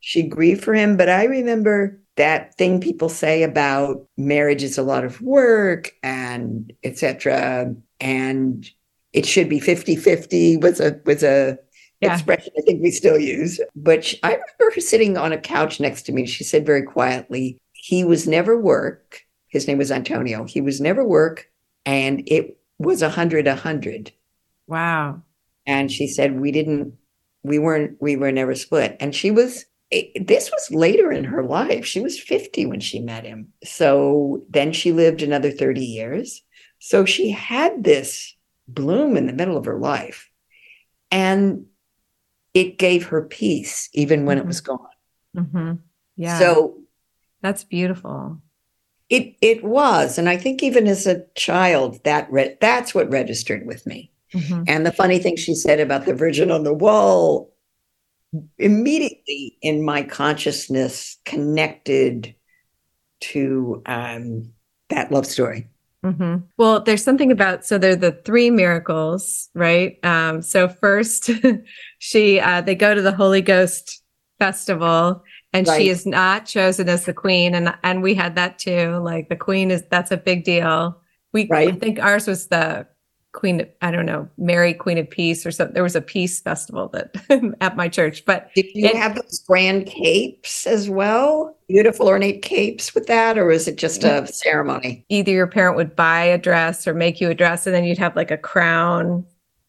[0.00, 0.96] She grieved for him.
[0.96, 6.72] But I remember that thing people say about marriage is a lot of work and
[6.82, 7.74] etc.
[8.00, 8.68] And
[9.12, 11.58] it should be 50-50 was a was a
[12.00, 12.12] Yeah.
[12.14, 13.60] expression I think we still use.
[13.74, 16.26] But she, I remember her sitting on a couch next to me.
[16.26, 19.22] She said very quietly, he was never work.
[19.48, 20.44] His name was Antonio.
[20.44, 21.50] He was never work.
[21.86, 24.12] And it was a hundred, a hundred.
[24.66, 25.22] Wow.
[25.66, 26.94] And she said, we didn't,
[27.42, 28.96] we weren't, we were never split.
[29.00, 31.84] And she was, it, this was later in her life.
[31.86, 33.52] She was 50 when she met him.
[33.64, 36.42] So then she lived another 30 years.
[36.78, 38.34] So she had this
[38.68, 40.28] bloom in the middle of her life.
[41.10, 41.66] And
[42.54, 44.48] it gave her peace, even when it Mhm.
[44.48, 44.78] was gone.
[45.36, 45.72] hmm
[46.16, 46.38] Yeah.
[46.38, 46.78] So
[47.42, 48.40] that's beautiful.
[49.08, 53.64] it it was, and I think even as a child, that re- that's what registered
[53.64, 54.10] with me.
[54.34, 54.64] Mhm.
[54.66, 57.52] And the funny thing she said about the Virgin on the wall,
[58.58, 62.34] immediately in my consciousness connected
[63.20, 64.52] to um,
[64.90, 65.68] that love story.
[66.04, 69.98] hmm Well, there's something about so they're the three miracles, right?
[70.04, 71.30] Um, so first,
[71.98, 74.02] she uh, they go to the Holy Ghost
[74.38, 75.22] festival,
[75.52, 75.78] and Right.
[75.78, 78.98] she is not chosen as the queen, and and we had that too.
[79.02, 81.00] Like the queen is that's a big deal.
[81.32, 82.86] We I think ours was the
[83.36, 83.64] Queen.
[83.82, 85.74] I don't know, Mary Queen of Peace or something.
[85.74, 87.14] There was a peace festival that
[87.60, 91.56] at my church, but Did you It- have those grand capes as well?
[91.68, 95.04] Beautiful ornate capes with that, or is it just a ceremony?
[95.08, 97.98] either your parent would buy a dress or make you a dress, and then you'd
[97.98, 99.24] have like a crown.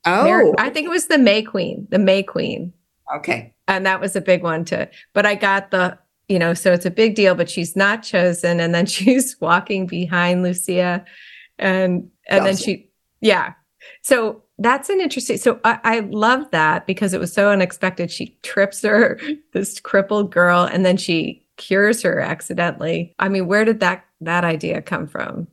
[0.05, 2.73] Oh, Mary- I think it was the May Queen, the May Queen.
[3.15, 3.53] okay.
[3.67, 5.97] and that was a big one too but i got the
[6.29, 9.85] you know so it's a big deal but she's not chosen and then she's walking
[9.87, 11.03] behind lucia
[11.59, 12.86] and and then she
[13.21, 13.53] yeah
[14.01, 18.37] so that's an interesting so I, I love that because it was so unexpected she
[18.43, 19.19] trips her
[19.53, 24.43] this crippled girl and then she cures her accidentally i mean where did that that
[24.43, 25.47] idea come from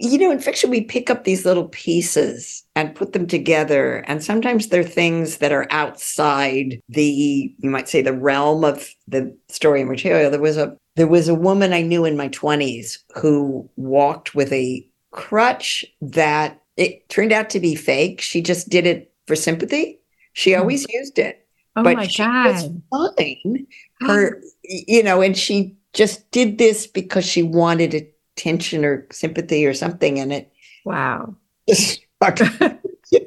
[0.00, 3.98] you know, in fiction, we pick up these little pieces and put them together.
[4.08, 9.36] And sometimes they're things that are outside the, you might say, the realm of the
[9.48, 10.30] story material.
[10.30, 14.52] There was a there was a woman I knew in my 20s who walked with
[14.52, 18.20] a crutch that it turned out to be fake.
[18.20, 20.00] She just did it for sympathy.
[20.32, 20.60] She Hmm.
[20.60, 21.46] always used it.
[21.76, 23.66] oh but my she was god fine.
[24.00, 27.94] Her, you know, and she just did this because she wanted
[28.36, 30.16] attention or sympathy or something.
[30.16, 30.50] in it
[30.84, 31.34] wow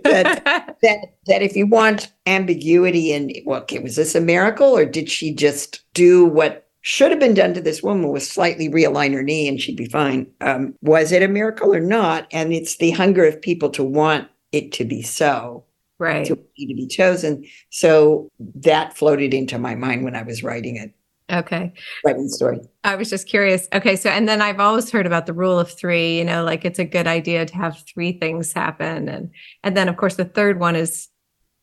[0.03, 4.85] that, that that if you want ambiguity in well, okay, was this a miracle or
[4.85, 9.13] did she just do what should have been done to this woman was slightly realign
[9.13, 10.27] her knee and she'd be fine?
[10.41, 12.27] Um, was it a miracle or not?
[12.31, 15.63] And it's the hunger of people to want it to be so,
[15.97, 17.45] right to be to be chosen.
[17.69, 20.93] So that floated into my mind when I was writing it,
[21.31, 21.71] okay
[22.05, 22.59] writing story.
[22.83, 23.69] I was just curious.
[23.73, 26.65] Okay, so and then I've always heard about the rule of 3, you know, like
[26.65, 29.31] it's a good idea to have three things happen and
[29.63, 31.07] and then of course the third one is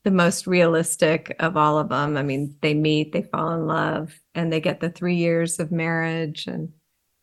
[0.05, 2.17] the most realistic of all of them.
[2.17, 5.73] I mean, they meet, they fall in love, and they get the 3 years of
[5.73, 6.71] marriage and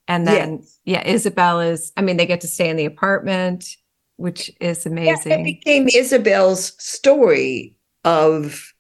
[0.08, 3.66] and then yeah, Isabel is I mean, they get to stay in the apartment,
[4.16, 5.32] which is Yeah, amazing.
[5.34, 8.74] it became Isabel's story of,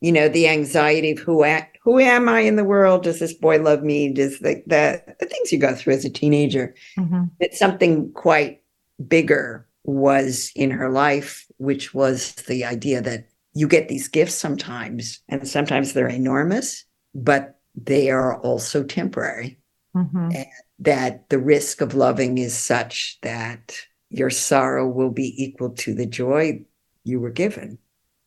[0.00, 3.04] you know, the anxiety of who a, who am I in the world?
[3.04, 4.12] Does this boy love me?
[4.12, 6.74] Does the, the the things you go through as a teenager?
[6.98, 7.30] Mhm.
[7.40, 8.62] That something quite
[9.08, 15.20] bigger was in her life, which was the idea that you get these gifts sometimes,
[15.28, 16.84] and sometimes they're enormous,
[17.16, 19.58] but they are also temporary.
[19.96, 20.44] Mhm.
[20.78, 23.74] That the risk of loving is such that
[24.10, 26.60] your sorrow will be equal to the joy
[27.04, 27.78] you were given.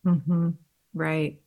[0.06, 0.56] Mhm.
[0.94, 1.40] Right.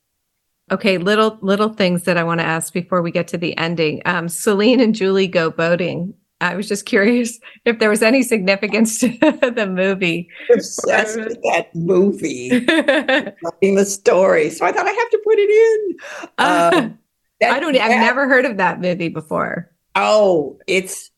[0.70, 4.00] Okay, little little things that I want to ask before we get to the ending.
[4.04, 6.14] Um, Celine and Julie go boating.
[6.40, 9.08] I was just curious if there was any significance to
[9.56, 10.28] the movie.
[10.52, 14.50] Obsessed with that movie, writing the story.
[14.50, 15.96] So I thought I have to put it in.
[16.38, 16.98] Um,
[17.42, 17.76] that- I don't.
[17.76, 19.70] I've that- never heard of that movie before.
[19.94, 21.10] Oh, it's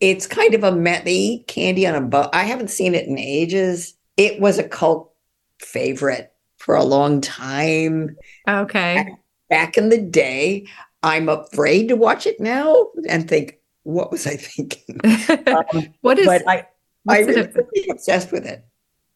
[0.00, 2.30] it's kind of a methy candy on a boat.
[2.32, 3.94] I haven't seen it in ages.
[4.16, 5.10] It was a cult
[5.60, 8.16] favorite for a long time
[8.48, 9.06] Okay.
[9.50, 10.66] back in the day.
[11.02, 15.00] I'm afraid to watch it now and think, what was I thinking?
[15.74, 16.26] Um, what is?
[16.26, 16.66] but I,
[17.08, 17.48] I really
[17.90, 18.64] obsessed with it.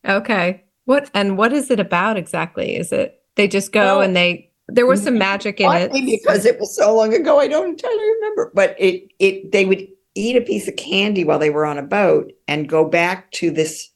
[0.07, 0.65] okay.
[0.85, 2.77] What and what is it about exactly?
[2.77, 4.48] Is it they just go and they?
[4.69, 5.19] There was some mm-hmm.
[5.19, 5.93] magic in it.
[5.93, 8.53] because it was so long ago, I don't entirely remember.
[8.55, 11.83] But it it they would eat a piece of candy while they were on a
[11.83, 13.91] boat and go back to this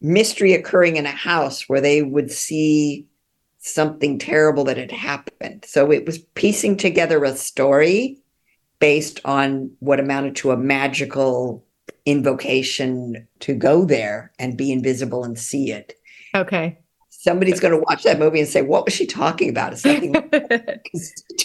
[0.00, 3.06] mystery occurring in a house where they would see
[3.58, 5.64] something terrible that had happened.
[5.66, 8.18] So it was piecing together a story
[8.78, 11.64] based on what amounted to a magical
[12.04, 15.94] invocation to go there and be invisible and see it.
[16.34, 16.78] Okay.
[17.26, 20.14] Somebody's going to watch that movie and say, "What was she talking about?" It's something
[20.32, 20.78] I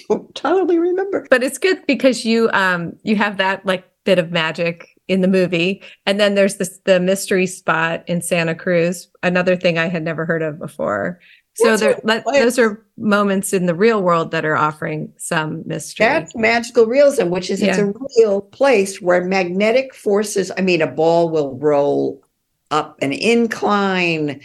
[0.07, 1.25] don't totally remember.
[1.27, 5.27] But it's good because you um you have that like bit of magic in the
[5.27, 10.03] movie, and then there's this the mystery spot in Santa Cruz, another thing I had
[10.03, 11.19] never heard of before.
[11.55, 16.05] So there, those are moments in the real world that are offering some mystery.
[16.05, 17.69] That's magical realism, which is yeah.
[17.69, 20.51] it's a real place where magnetic forces.
[20.55, 22.23] I mean, a ball will roll
[22.71, 24.41] up an incline.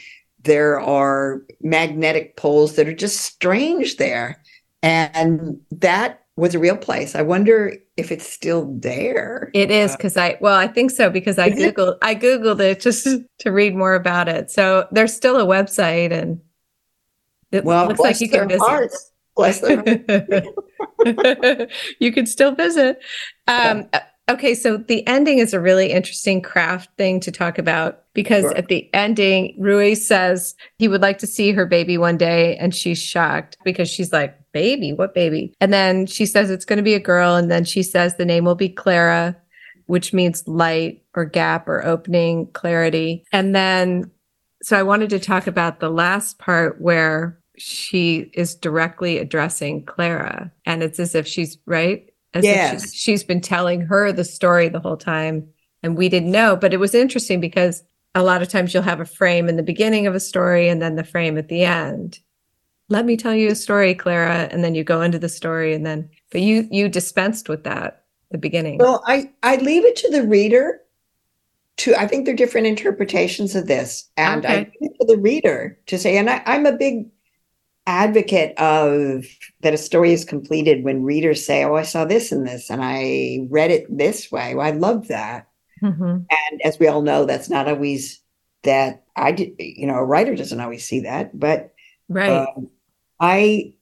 [0.46, 4.42] There are magnetic poles that are just strange there,
[4.82, 7.14] and that was a real place.
[7.14, 9.50] I wonder if it's still there.
[9.54, 12.80] It is because uh, I well, I think so because I googled I googled it
[12.80, 14.50] just to read more about it.
[14.50, 16.40] So there's still a website and
[17.50, 18.66] it well, looks like you can visit.
[18.66, 19.12] Hearts.
[19.34, 19.82] Bless them.
[21.98, 23.00] you can still visit.
[23.48, 23.88] Um.
[24.28, 28.56] Okay, so the ending is a really interesting craft thing to talk about because sure.
[28.56, 32.74] at the ending, Rui says he would like to see her baby one day, and
[32.74, 35.54] she's shocked because she's like, Baby, what baby?
[35.60, 38.24] And then she says it's going to be a girl, and then she says the
[38.24, 39.36] name will be Clara,
[39.84, 43.22] which means light or gap or opening, clarity.
[43.32, 44.10] And then,
[44.62, 50.50] so I wanted to talk about the last part where she is directly addressing Clara.
[50.64, 52.10] And it's as if she's right.
[52.32, 52.82] As yes.
[52.82, 55.48] She's, she's been telling her the story the whole time.
[55.82, 56.56] And we didn't know.
[56.56, 57.84] But it was interesting because
[58.16, 60.82] a lot of times you'll have a frame in the beginning of a story and
[60.82, 62.18] then the frame at the end.
[62.88, 64.48] Let me tell you a story, Clara.
[64.50, 68.04] And then you go into the story and then, but you, you dispensed with that
[68.30, 68.78] the beginning.
[68.78, 70.80] Well, I, I leave it to the reader
[71.76, 74.54] to i think there are different interpretations of this and okay.
[74.54, 77.04] i leave it to the reader to say and I, i'm a big
[77.86, 79.26] advocate of
[79.60, 82.82] that a story is completed when readers say, "Oh, I saw this and this, and
[82.82, 85.48] I read it this way." Well, I love that.
[85.82, 86.02] Mm-hmm.
[86.02, 88.20] And as we all know, that's not always
[88.62, 89.54] that I did.
[89.58, 91.74] You know, a writer doesn't always see that, but
[92.08, 92.46] right.
[92.48, 92.70] Um,
[93.20, 93.74] I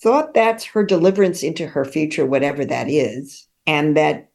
[0.00, 4.30] thought that's her deliverance into her future, whatever that is, and that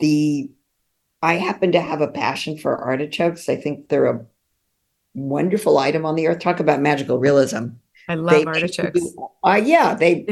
[0.00, 0.50] the
[1.22, 3.48] I happen to have a passion for artichokes.
[3.48, 4.26] I think they're a
[5.14, 6.40] wonderful item on the earth.
[6.40, 7.68] Talk about magical realism.
[8.08, 9.00] I love they artichokes.
[9.00, 10.26] Do, uh, yeah, they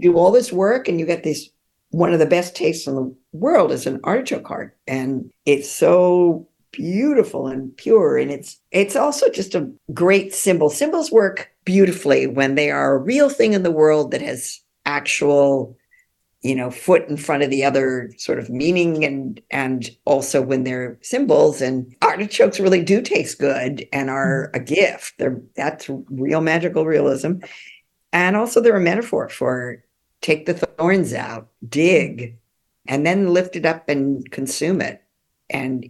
[0.00, 1.50] do all this work, and you get this.
[1.90, 6.46] One of the best tastes in the world is an artichoke heart, and it's so
[6.70, 10.70] beautiful and pure, and it's it's also just a great symbol.
[10.70, 15.76] Symbols work beautifully when they are a real thing in the world that has actual
[16.42, 20.64] you know foot in front of the other sort of meaning and and also when
[20.64, 24.62] they're symbols and artichokes really do taste good and are mm-hmm.
[24.62, 27.34] a gift they're that's real magical realism
[28.12, 29.82] and also they're a metaphor for
[30.20, 32.36] take the thorns out dig
[32.86, 35.02] and then lift it up and consume it
[35.50, 35.88] and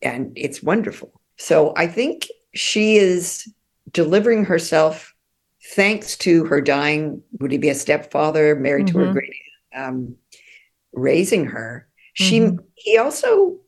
[0.00, 3.48] and it's wonderful so i think she is
[3.92, 5.14] delivering herself
[5.74, 8.98] thanks to her dying would he be a stepfather married mm-hmm.
[8.98, 9.14] to her mm-hmm.
[9.14, 9.34] great
[9.74, 10.16] um,
[10.92, 12.56] raising her, she mm-hmm.
[12.74, 13.58] he also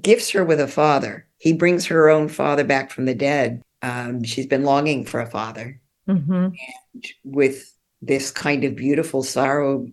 [0.00, 1.26] gifts her with a father.
[1.38, 3.62] He brings her own father back from the dead.
[3.82, 6.32] Um, she's been longing for a father, mm-hmm.
[6.32, 7.72] and with
[8.02, 9.88] this kind of beautiful sorrow,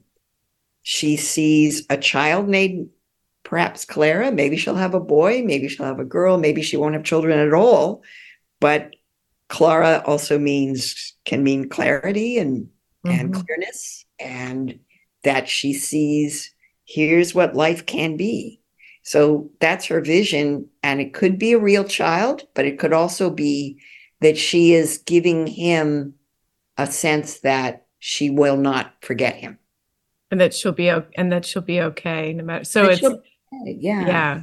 [0.82, 2.90] she sees a child named
[3.44, 4.32] perhaps Clara.
[4.32, 5.44] Maybe she'll have a boy.
[5.44, 6.38] Maybe she'll have a girl.
[6.38, 8.04] Maybe she won't have children at all.
[8.60, 8.96] But
[9.50, 12.68] Clara also means can mean clarity and
[13.06, 13.12] mm-hmm.
[13.12, 14.80] and clearness and
[15.24, 16.54] that she sees
[16.86, 18.60] here's what life can be.
[19.04, 20.70] So that's her vision.
[20.82, 23.80] And it could be a real child, but it could also be
[24.22, 26.16] that she is giving him
[26.78, 29.58] a sense that she will not forget him.
[30.30, 33.22] And that she'll be and that she'll be okay no matter so it's okay.
[33.64, 34.06] yeah.
[34.06, 34.42] Yeah.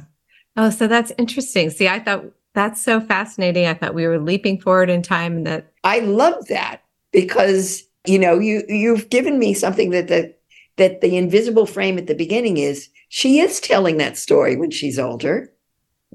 [0.57, 1.69] Oh, so that's interesting.
[1.69, 3.67] See, I thought that's so fascinating.
[3.67, 6.81] I thought we were leaping forward in time and that I love that
[7.11, 10.39] because you know you you've given me something that that
[10.77, 14.97] that the invisible frame at the beginning is she is telling that story when she's
[14.97, 15.53] older.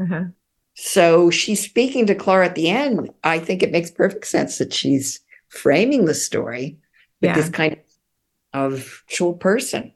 [0.00, 0.24] Uh-huh.
[0.74, 3.08] So she's speaking to Clara at the end.
[3.22, 6.76] I think it makes perfect sense that she's framing the story
[7.20, 7.34] with yeah.
[7.34, 7.76] this kind
[8.52, 9.92] of actual person.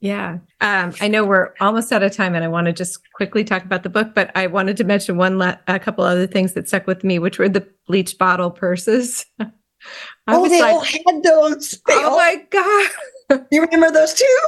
[0.00, 0.38] Yeah.
[0.60, 3.64] Um, I know we're almost out of time and I want to just quickly talk
[3.64, 6.68] about the book, but I wanted to mention one, la- a couple other things that
[6.68, 9.26] stuck with me, which were the bleach bottle purses.
[10.28, 11.70] oh, they like, all had those.
[11.86, 13.46] They oh all- my God.
[13.50, 14.38] you remember those two?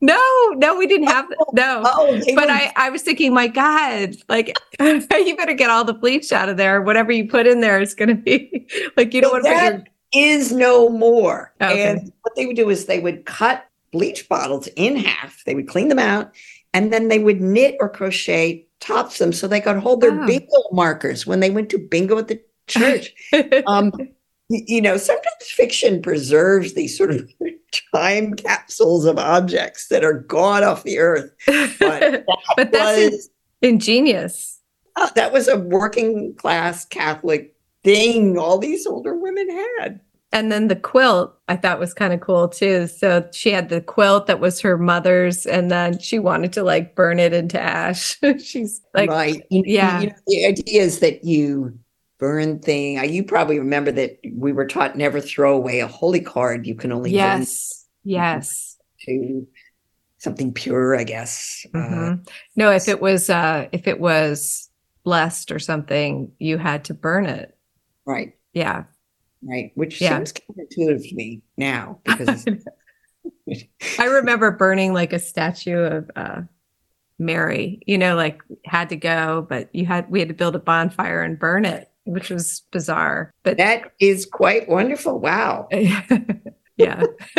[0.00, 0.20] No,
[0.56, 1.82] no, we didn't have no.
[1.86, 6.30] Oh, but I, I was thinking, my God, like you better get all the bleach
[6.30, 6.82] out of there.
[6.82, 8.66] Whatever you put in there is going to be
[8.98, 9.84] like you don't want to put your
[10.14, 11.52] is no more.
[11.60, 11.82] Okay.
[11.82, 15.42] And what they would do is they would cut bleach bottles in half.
[15.44, 16.32] They would clean them out,
[16.72, 20.26] and then they would knit or crochet tops them so they could hold their Oh.
[20.26, 23.14] bingo markers when they went to bingo at the church.
[23.66, 23.92] um,
[24.48, 27.30] you know, sometimes fiction preserves these sort of
[27.94, 31.30] time capsules of objects that are gone off the earth.
[31.46, 32.24] But
[32.56, 33.30] but that's was,
[33.62, 34.60] ingenious.
[34.96, 37.54] uh, that was a working class Catholic
[37.84, 40.00] thing all these older women had.
[40.32, 42.88] And then the quilt I thought was kind of cool too.
[42.88, 46.96] So she had the quilt that was her mother's, and then she wanted to like
[46.96, 48.18] burn it into ash.
[48.42, 49.44] She's like, right.
[49.50, 50.00] You- yeah.
[50.00, 51.78] You know, the idea is that you
[52.18, 52.98] burn thing.
[52.98, 56.66] uh, You probably remember that we were taught never throw away a holy card.
[56.66, 58.76] You can only yes, yes.
[59.02, 59.46] to
[60.18, 61.64] something pure, I guess.
[61.74, 62.28] Uh, Mhm.
[62.56, 64.68] no, if it was uh if it was
[65.04, 67.53] blessed or something, you had to burn it.
[68.06, 68.34] Right.
[68.52, 68.84] Yeah.
[69.42, 69.72] Right.
[69.74, 70.16] Which Yeah.
[70.16, 72.46] seems counterintuitive to me now because
[73.98, 76.42] I remember burning like a statue of uh
[77.18, 80.58] Mary, you know, like had to go, but you had we had to build a
[80.58, 83.32] bonfire and burn it, which was bizarre.
[83.44, 85.20] But that is quite wonderful.
[85.20, 85.68] Wow.
[86.76, 87.02] yeah.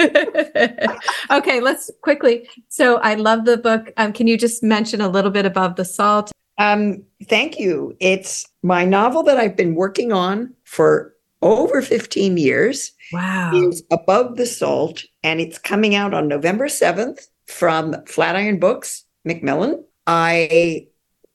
[1.29, 2.47] okay, let's quickly.
[2.69, 3.91] So I love the book.
[3.97, 6.31] Um, can you just mention a little bit above the salt?
[6.57, 7.95] Um, thank you.
[7.99, 12.91] It's my novel that I've been working on for over 15 years.
[13.11, 13.51] Wow.
[13.53, 19.83] is Above the Salt, and it's coming out on November 7th from Flatiron Books, Macmillan.
[20.07, 20.87] I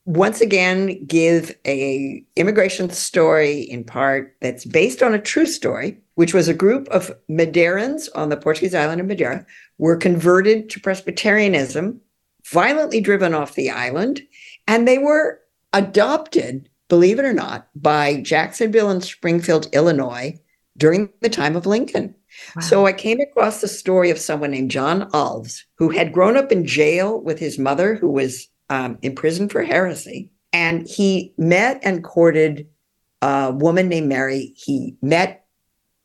[0.07, 6.35] once again give a immigration story in part that's based on a true story, which
[6.35, 9.47] was a group of Madeirans on the Portuguese island of Madeira
[9.79, 12.01] were converted to Presbyterianism,
[12.47, 14.23] violently driven off the island,
[14.67, 15.41] and they were
[15.73, 20.39] adopted, believe it or not, by Jacksonville and Springfield, Illinois
[20.77, 22.15] during the time of Lincoln.
[22.57, 22.63] Wow.
[22.63, 26.53] So I came across the story of someone named John Alves, who had grown up
[26.53, 30.31] in jail with his mother, who was um, imprisoned for heresy.
[30.53, 32.67] And he met and courted
[33.23, 34.55] a woman named Mary.
[34.57, 35.45] He met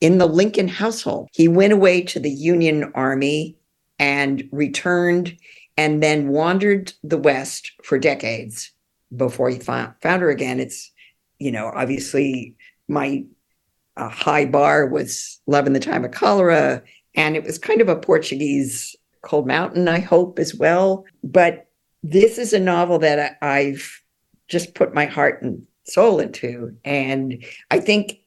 [0.01, 1.29] in the Lincoln household.
[1.31, 3.57] He went away to the Union Army
[3.97, 5.37] and returned
[5.77, 8.71] and then wandered the West for decades
[9.15, 10.59] before he found, found her again.
[10.59, 10.91] It's,
[11.39, 12.55] you know, obviously
[12.87, 13.25] my
[13.97, 16.83] a high bar was Love in the Time of Cholera.
[17.15, 21.05] And it was kind of a Portuguese Cold Mountain, I hope, as well.
[21.23, 21.67] But
[22.03, 24.01] this is a novel that I- I've
[24.47, 26.75] just put my heart and soul into.
[26.83, 28.19] And I think,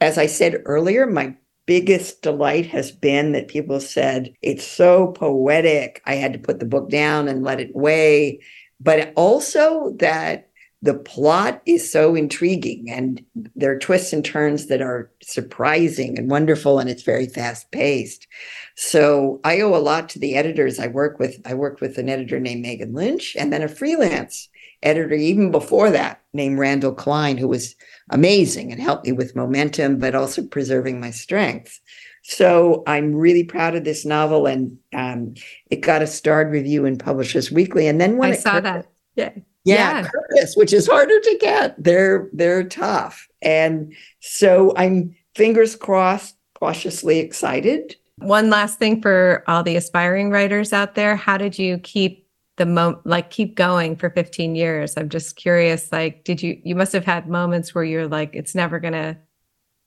[0.00, 1.36] as I said earlier, my
[1.66, 6.02] biggest delight has been that people said it's so poetic.
[6.06, 8.40] I had to put the book down and let it weigh.
[8.80, 10.48] But also that
[10.82, 16.28] the plot is so intriguing and there are twists and turns that are surprising and
[16.28, 18.26] wonderful and it's very fast paced
[18.74, 22.08] so i owe a lot to the editors i work with i worked with an
[22.08, 24.48] editor named megan lynch and then a freelance
[24.82, 27.76] editor even before that named randall klein who was
[28.12, 31.80] amazing and helped me with momentum but also preserving my strength
[32.22, 35.34] so i'm really proud of this novel and um,
[35.70, 38.86] it got a starred review in publishers weekly and then when I saw that.
[39.14, 39.30] Yeah.
[39.64, 40.08] yeah, Yeah.
[40.08, 41.82] Kirkus, which is harder to get.
[41.82, 43.28] They're they're tough.
[43.42, 47.96] And so I'm fingers crossed, cautiously excited.
[48.16, 51.16] One last thing for all the aspiring writers out there.
[51.16, 52.21] How did you keep
[52.56, 54.94] the moment like keep going for 15 years?
[54.96, 55.90] I'm just curious.
[55.92, 59.18] Like, did you you must have had moments where you're like, it's never gonna,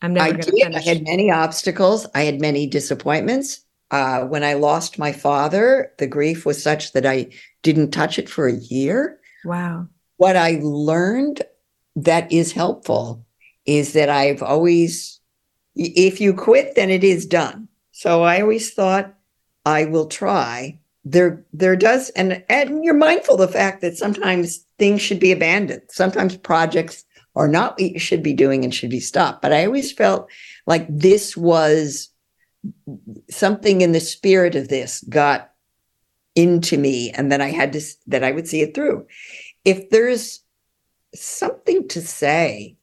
[0.02, 0.76] I'm never I gonna did.
[0.76, 2.08] I had many obstacles.
[2.16, 3.62] I had many disappointments.
[3.92, 7.30] Uh, when I lost my father, the grief was such that I
[7.62, 9.20] didn't touch it for a year.
[9.44, 9.88] wow.
[10.18, 11.42] What I learned
[11.96, 13.26] that is helpful
[13.66, 15.20] is that I've always,
[15.76, 17.68] if you quit, then it is done.
[17.92, 19.14] So I always thought
[19.66, 20.80] I will try.
[21.08, 25.32] There, there does, and and you're mindful of the fact that sometimes things should be
[25.32, 25.84] abandoned.
[25.90, 29.42] Sometimes projects are not what you should be doing and should be stopped.
[29.42, 30.30] But I always felt
[30.66, 32.10] like this was
[33.30, 35.52] something in the spirit of this got
[36.34, 39.06] into me, and then I had to that I would see it through.
[39.64, 40.42] If there's
[41.14, 42.76] something to say,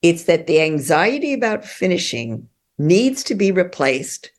[0.00, 2.48] it's that the anxiety about finishing
[2.78, 4.30] needs to be replaced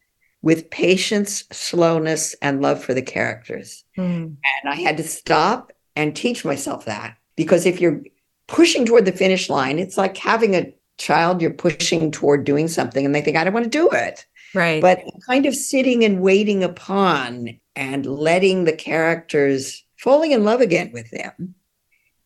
[0.46, 3.84] with patience, slowness, and love for the characters.
[3.98, 4.36] Mm.
[4.64, 8.04] And I had to stop and teach myself that because if you're
[8.46, 13.04] pushing toward the finish line, it's like having a child you're pushing toward doing something
[13.04, 14.24] and they think, I don't want to do it.
[14.54, 14.80] Right.
[14.84, 20.92] But kind of sitting and waiting upon and letting the characters falling in love again
[20.94, 21.56] with them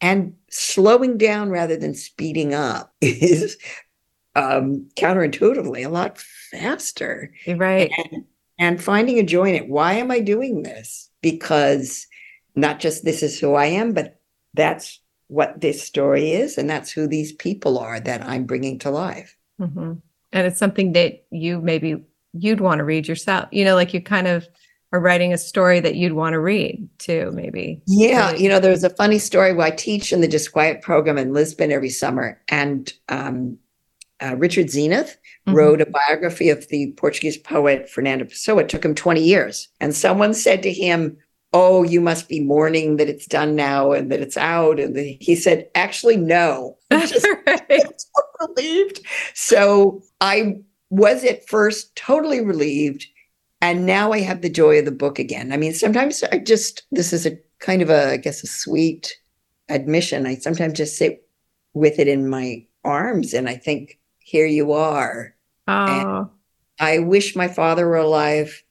[0.01, 3.57] and slowing down rather than speeding up is
[4.40, 7.32] um, counterintuitively a lot faster.
[7.46, 7.92] You're right.
[7.98, 8.26] And,
[8.58, 9.70] and finding a joy in it.
[9.70, 11.10] Why am I doing this?
[11.22, 12.08] Because
[12.56, 14.20] not just this is who I am, but
[14.54, 16.58] that's what this story is.
[16.58, 19.36] And that's who these people are that I'm bringing to life.
[19.60, 19.94] Mm-hmm.
[20.32, 23.50] And it's something that you maybe you'd want to read yourself.
[23.52, 24.48] You know, like you kind of
[24.92, 27.82] are writing a story that you'd want to read too, maybe.
[27.86, 28.32] Yeah.
[28.32, 28.44] Really.
[28.44, 31.72] You know, there's a funny story where I teach in the Disquiet program in Lisbon
[31.72, 32.42] every summer.
[32.48, 33.58] And um,
[34.22, 35.17] uh, Richard Zenith
[35.47, 35.57] mm-hmm.
[35.57, 38.61] wrote a biography of the Portuguese poet Fernando Pessoa.
[38.61, 39.70] It took him 20 years.
[39.80, 41.17] And someone said to him,
[41.51, 44.80] Oh, you must be mourning that it's done now and that it's out.
[44.80, 46.78] And the, he said, Actually, no.
[46.91, 48.03] Just right.
[48.39, 49.01] relieved.
[49.34, 50.59] So I
[50.89, 53.05] was at first totally relieved.
[53.61, 55.51] And now I have the joy of the book again.
[55.51, 59.13] I mean, sometimes I just, this is a kind of a, I guess, a sweet
[59.67, 60.26] admission.
[60.26, 61.28] I sometimes just sit
[61.74, 63.99] with it in my arms and I think,
[64.30, 65.34] here you are.
[65.67, 66.30] Oh.
[66.80, 68.63] I wish my father were alive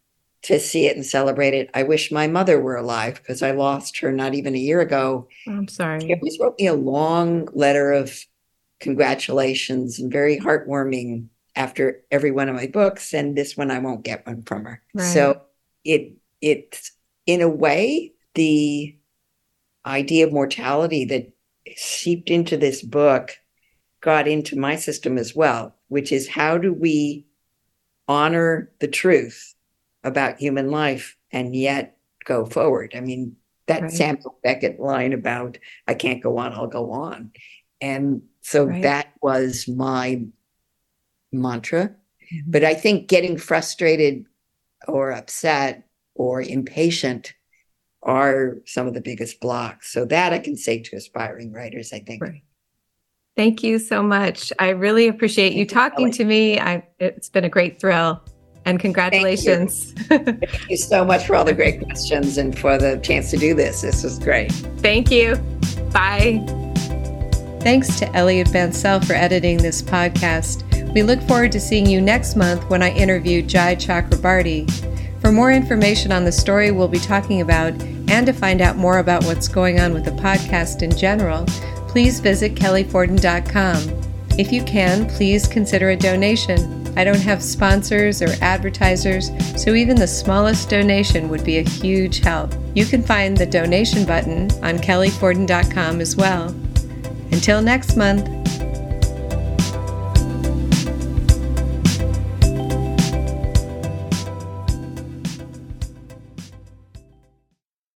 [0.43, 1.69] to see it and celebrate it.
[1.75, 5.27] I wish my mother were alive because I lost her not even a year ago.
[5.49, 6.01] I'm sorry.
[6.01, 8.17] She always wrote me a long letter of
[8.79, 13.13] congratulations and very heartwarming after every one of my books.
[13.13, 14.81] And this one I won't get one from her.
[14.95, 15.13] Right.
[15.13, 15.43] So
[15.85, 16.93] it it's
[17.27, 18.97] in a way the
[19.85, 21.33] idea of mortality that
[21.77, 23.37] seeped into this book
[24.01, 27.27] got into my system as well, which is how do we
[28.07, 29.55] honor the truth
[30.05, 32.93] about human life and yet go forward?
[32.97, 33.37] I mean,
[33.67, 33.91] that right.
[33.91, 37.33] Samuel Beckett line about I can't go on, I'll go on.
[37.81, 38.83] And so right.
[38.83, 40.25] that was my
[41.33, 41.91] mantra.
[42.33, 42.51] Mm-hmm.
[42.51, 44.25] But I think getting frustrated
[44.87, 47.35] or upset or impatient
[48.03, 49.93] are some of the biggest blocks.
[49.93, 52.23] So that I can say to aspiring writers, I think.
[52.23, 52.43] Right.
[53.39, 54.53] Thank you so much.
[54.59, 56.59] I really appreciate you talking to me.
[56.59, 58.21] I, it's been a great thrill
[58.65, 59.93] and congratulations.
[59.93, 60.33] Thank you.
[60.49, 63.55] Thank you so much for all the great questions and for the chance to do
[63.55, 63.83] this.
[63.83, 64.51] This was great.
[64.81, 65.37] Thank you.
[65.93, 66.45] Bye.
[67.61, 70.65] Thanks to Elliot Bancel for editing this podcast.
[70.93, 74.69] We look forward to seeing you next month when I interview Jai Chakrabarti.
[75.21, 77.81] For more information on the story we'll be talking about
[78.11, 81.47] and to find out more about what's going on with the podcast in general,
[81.89, 84.09] please visit kellyfordon.com.
[84.39, 86.97] If you can, please consider a donation.
[86.97, 89.31] I don't have sponsors or advertisers,
[89.61, 92.55] so even the smallest donation would be a huge help.
[92.75, 96.55] You can find the donation button on kellyfordon.com as well.
[97.33, 98.29] Until next month,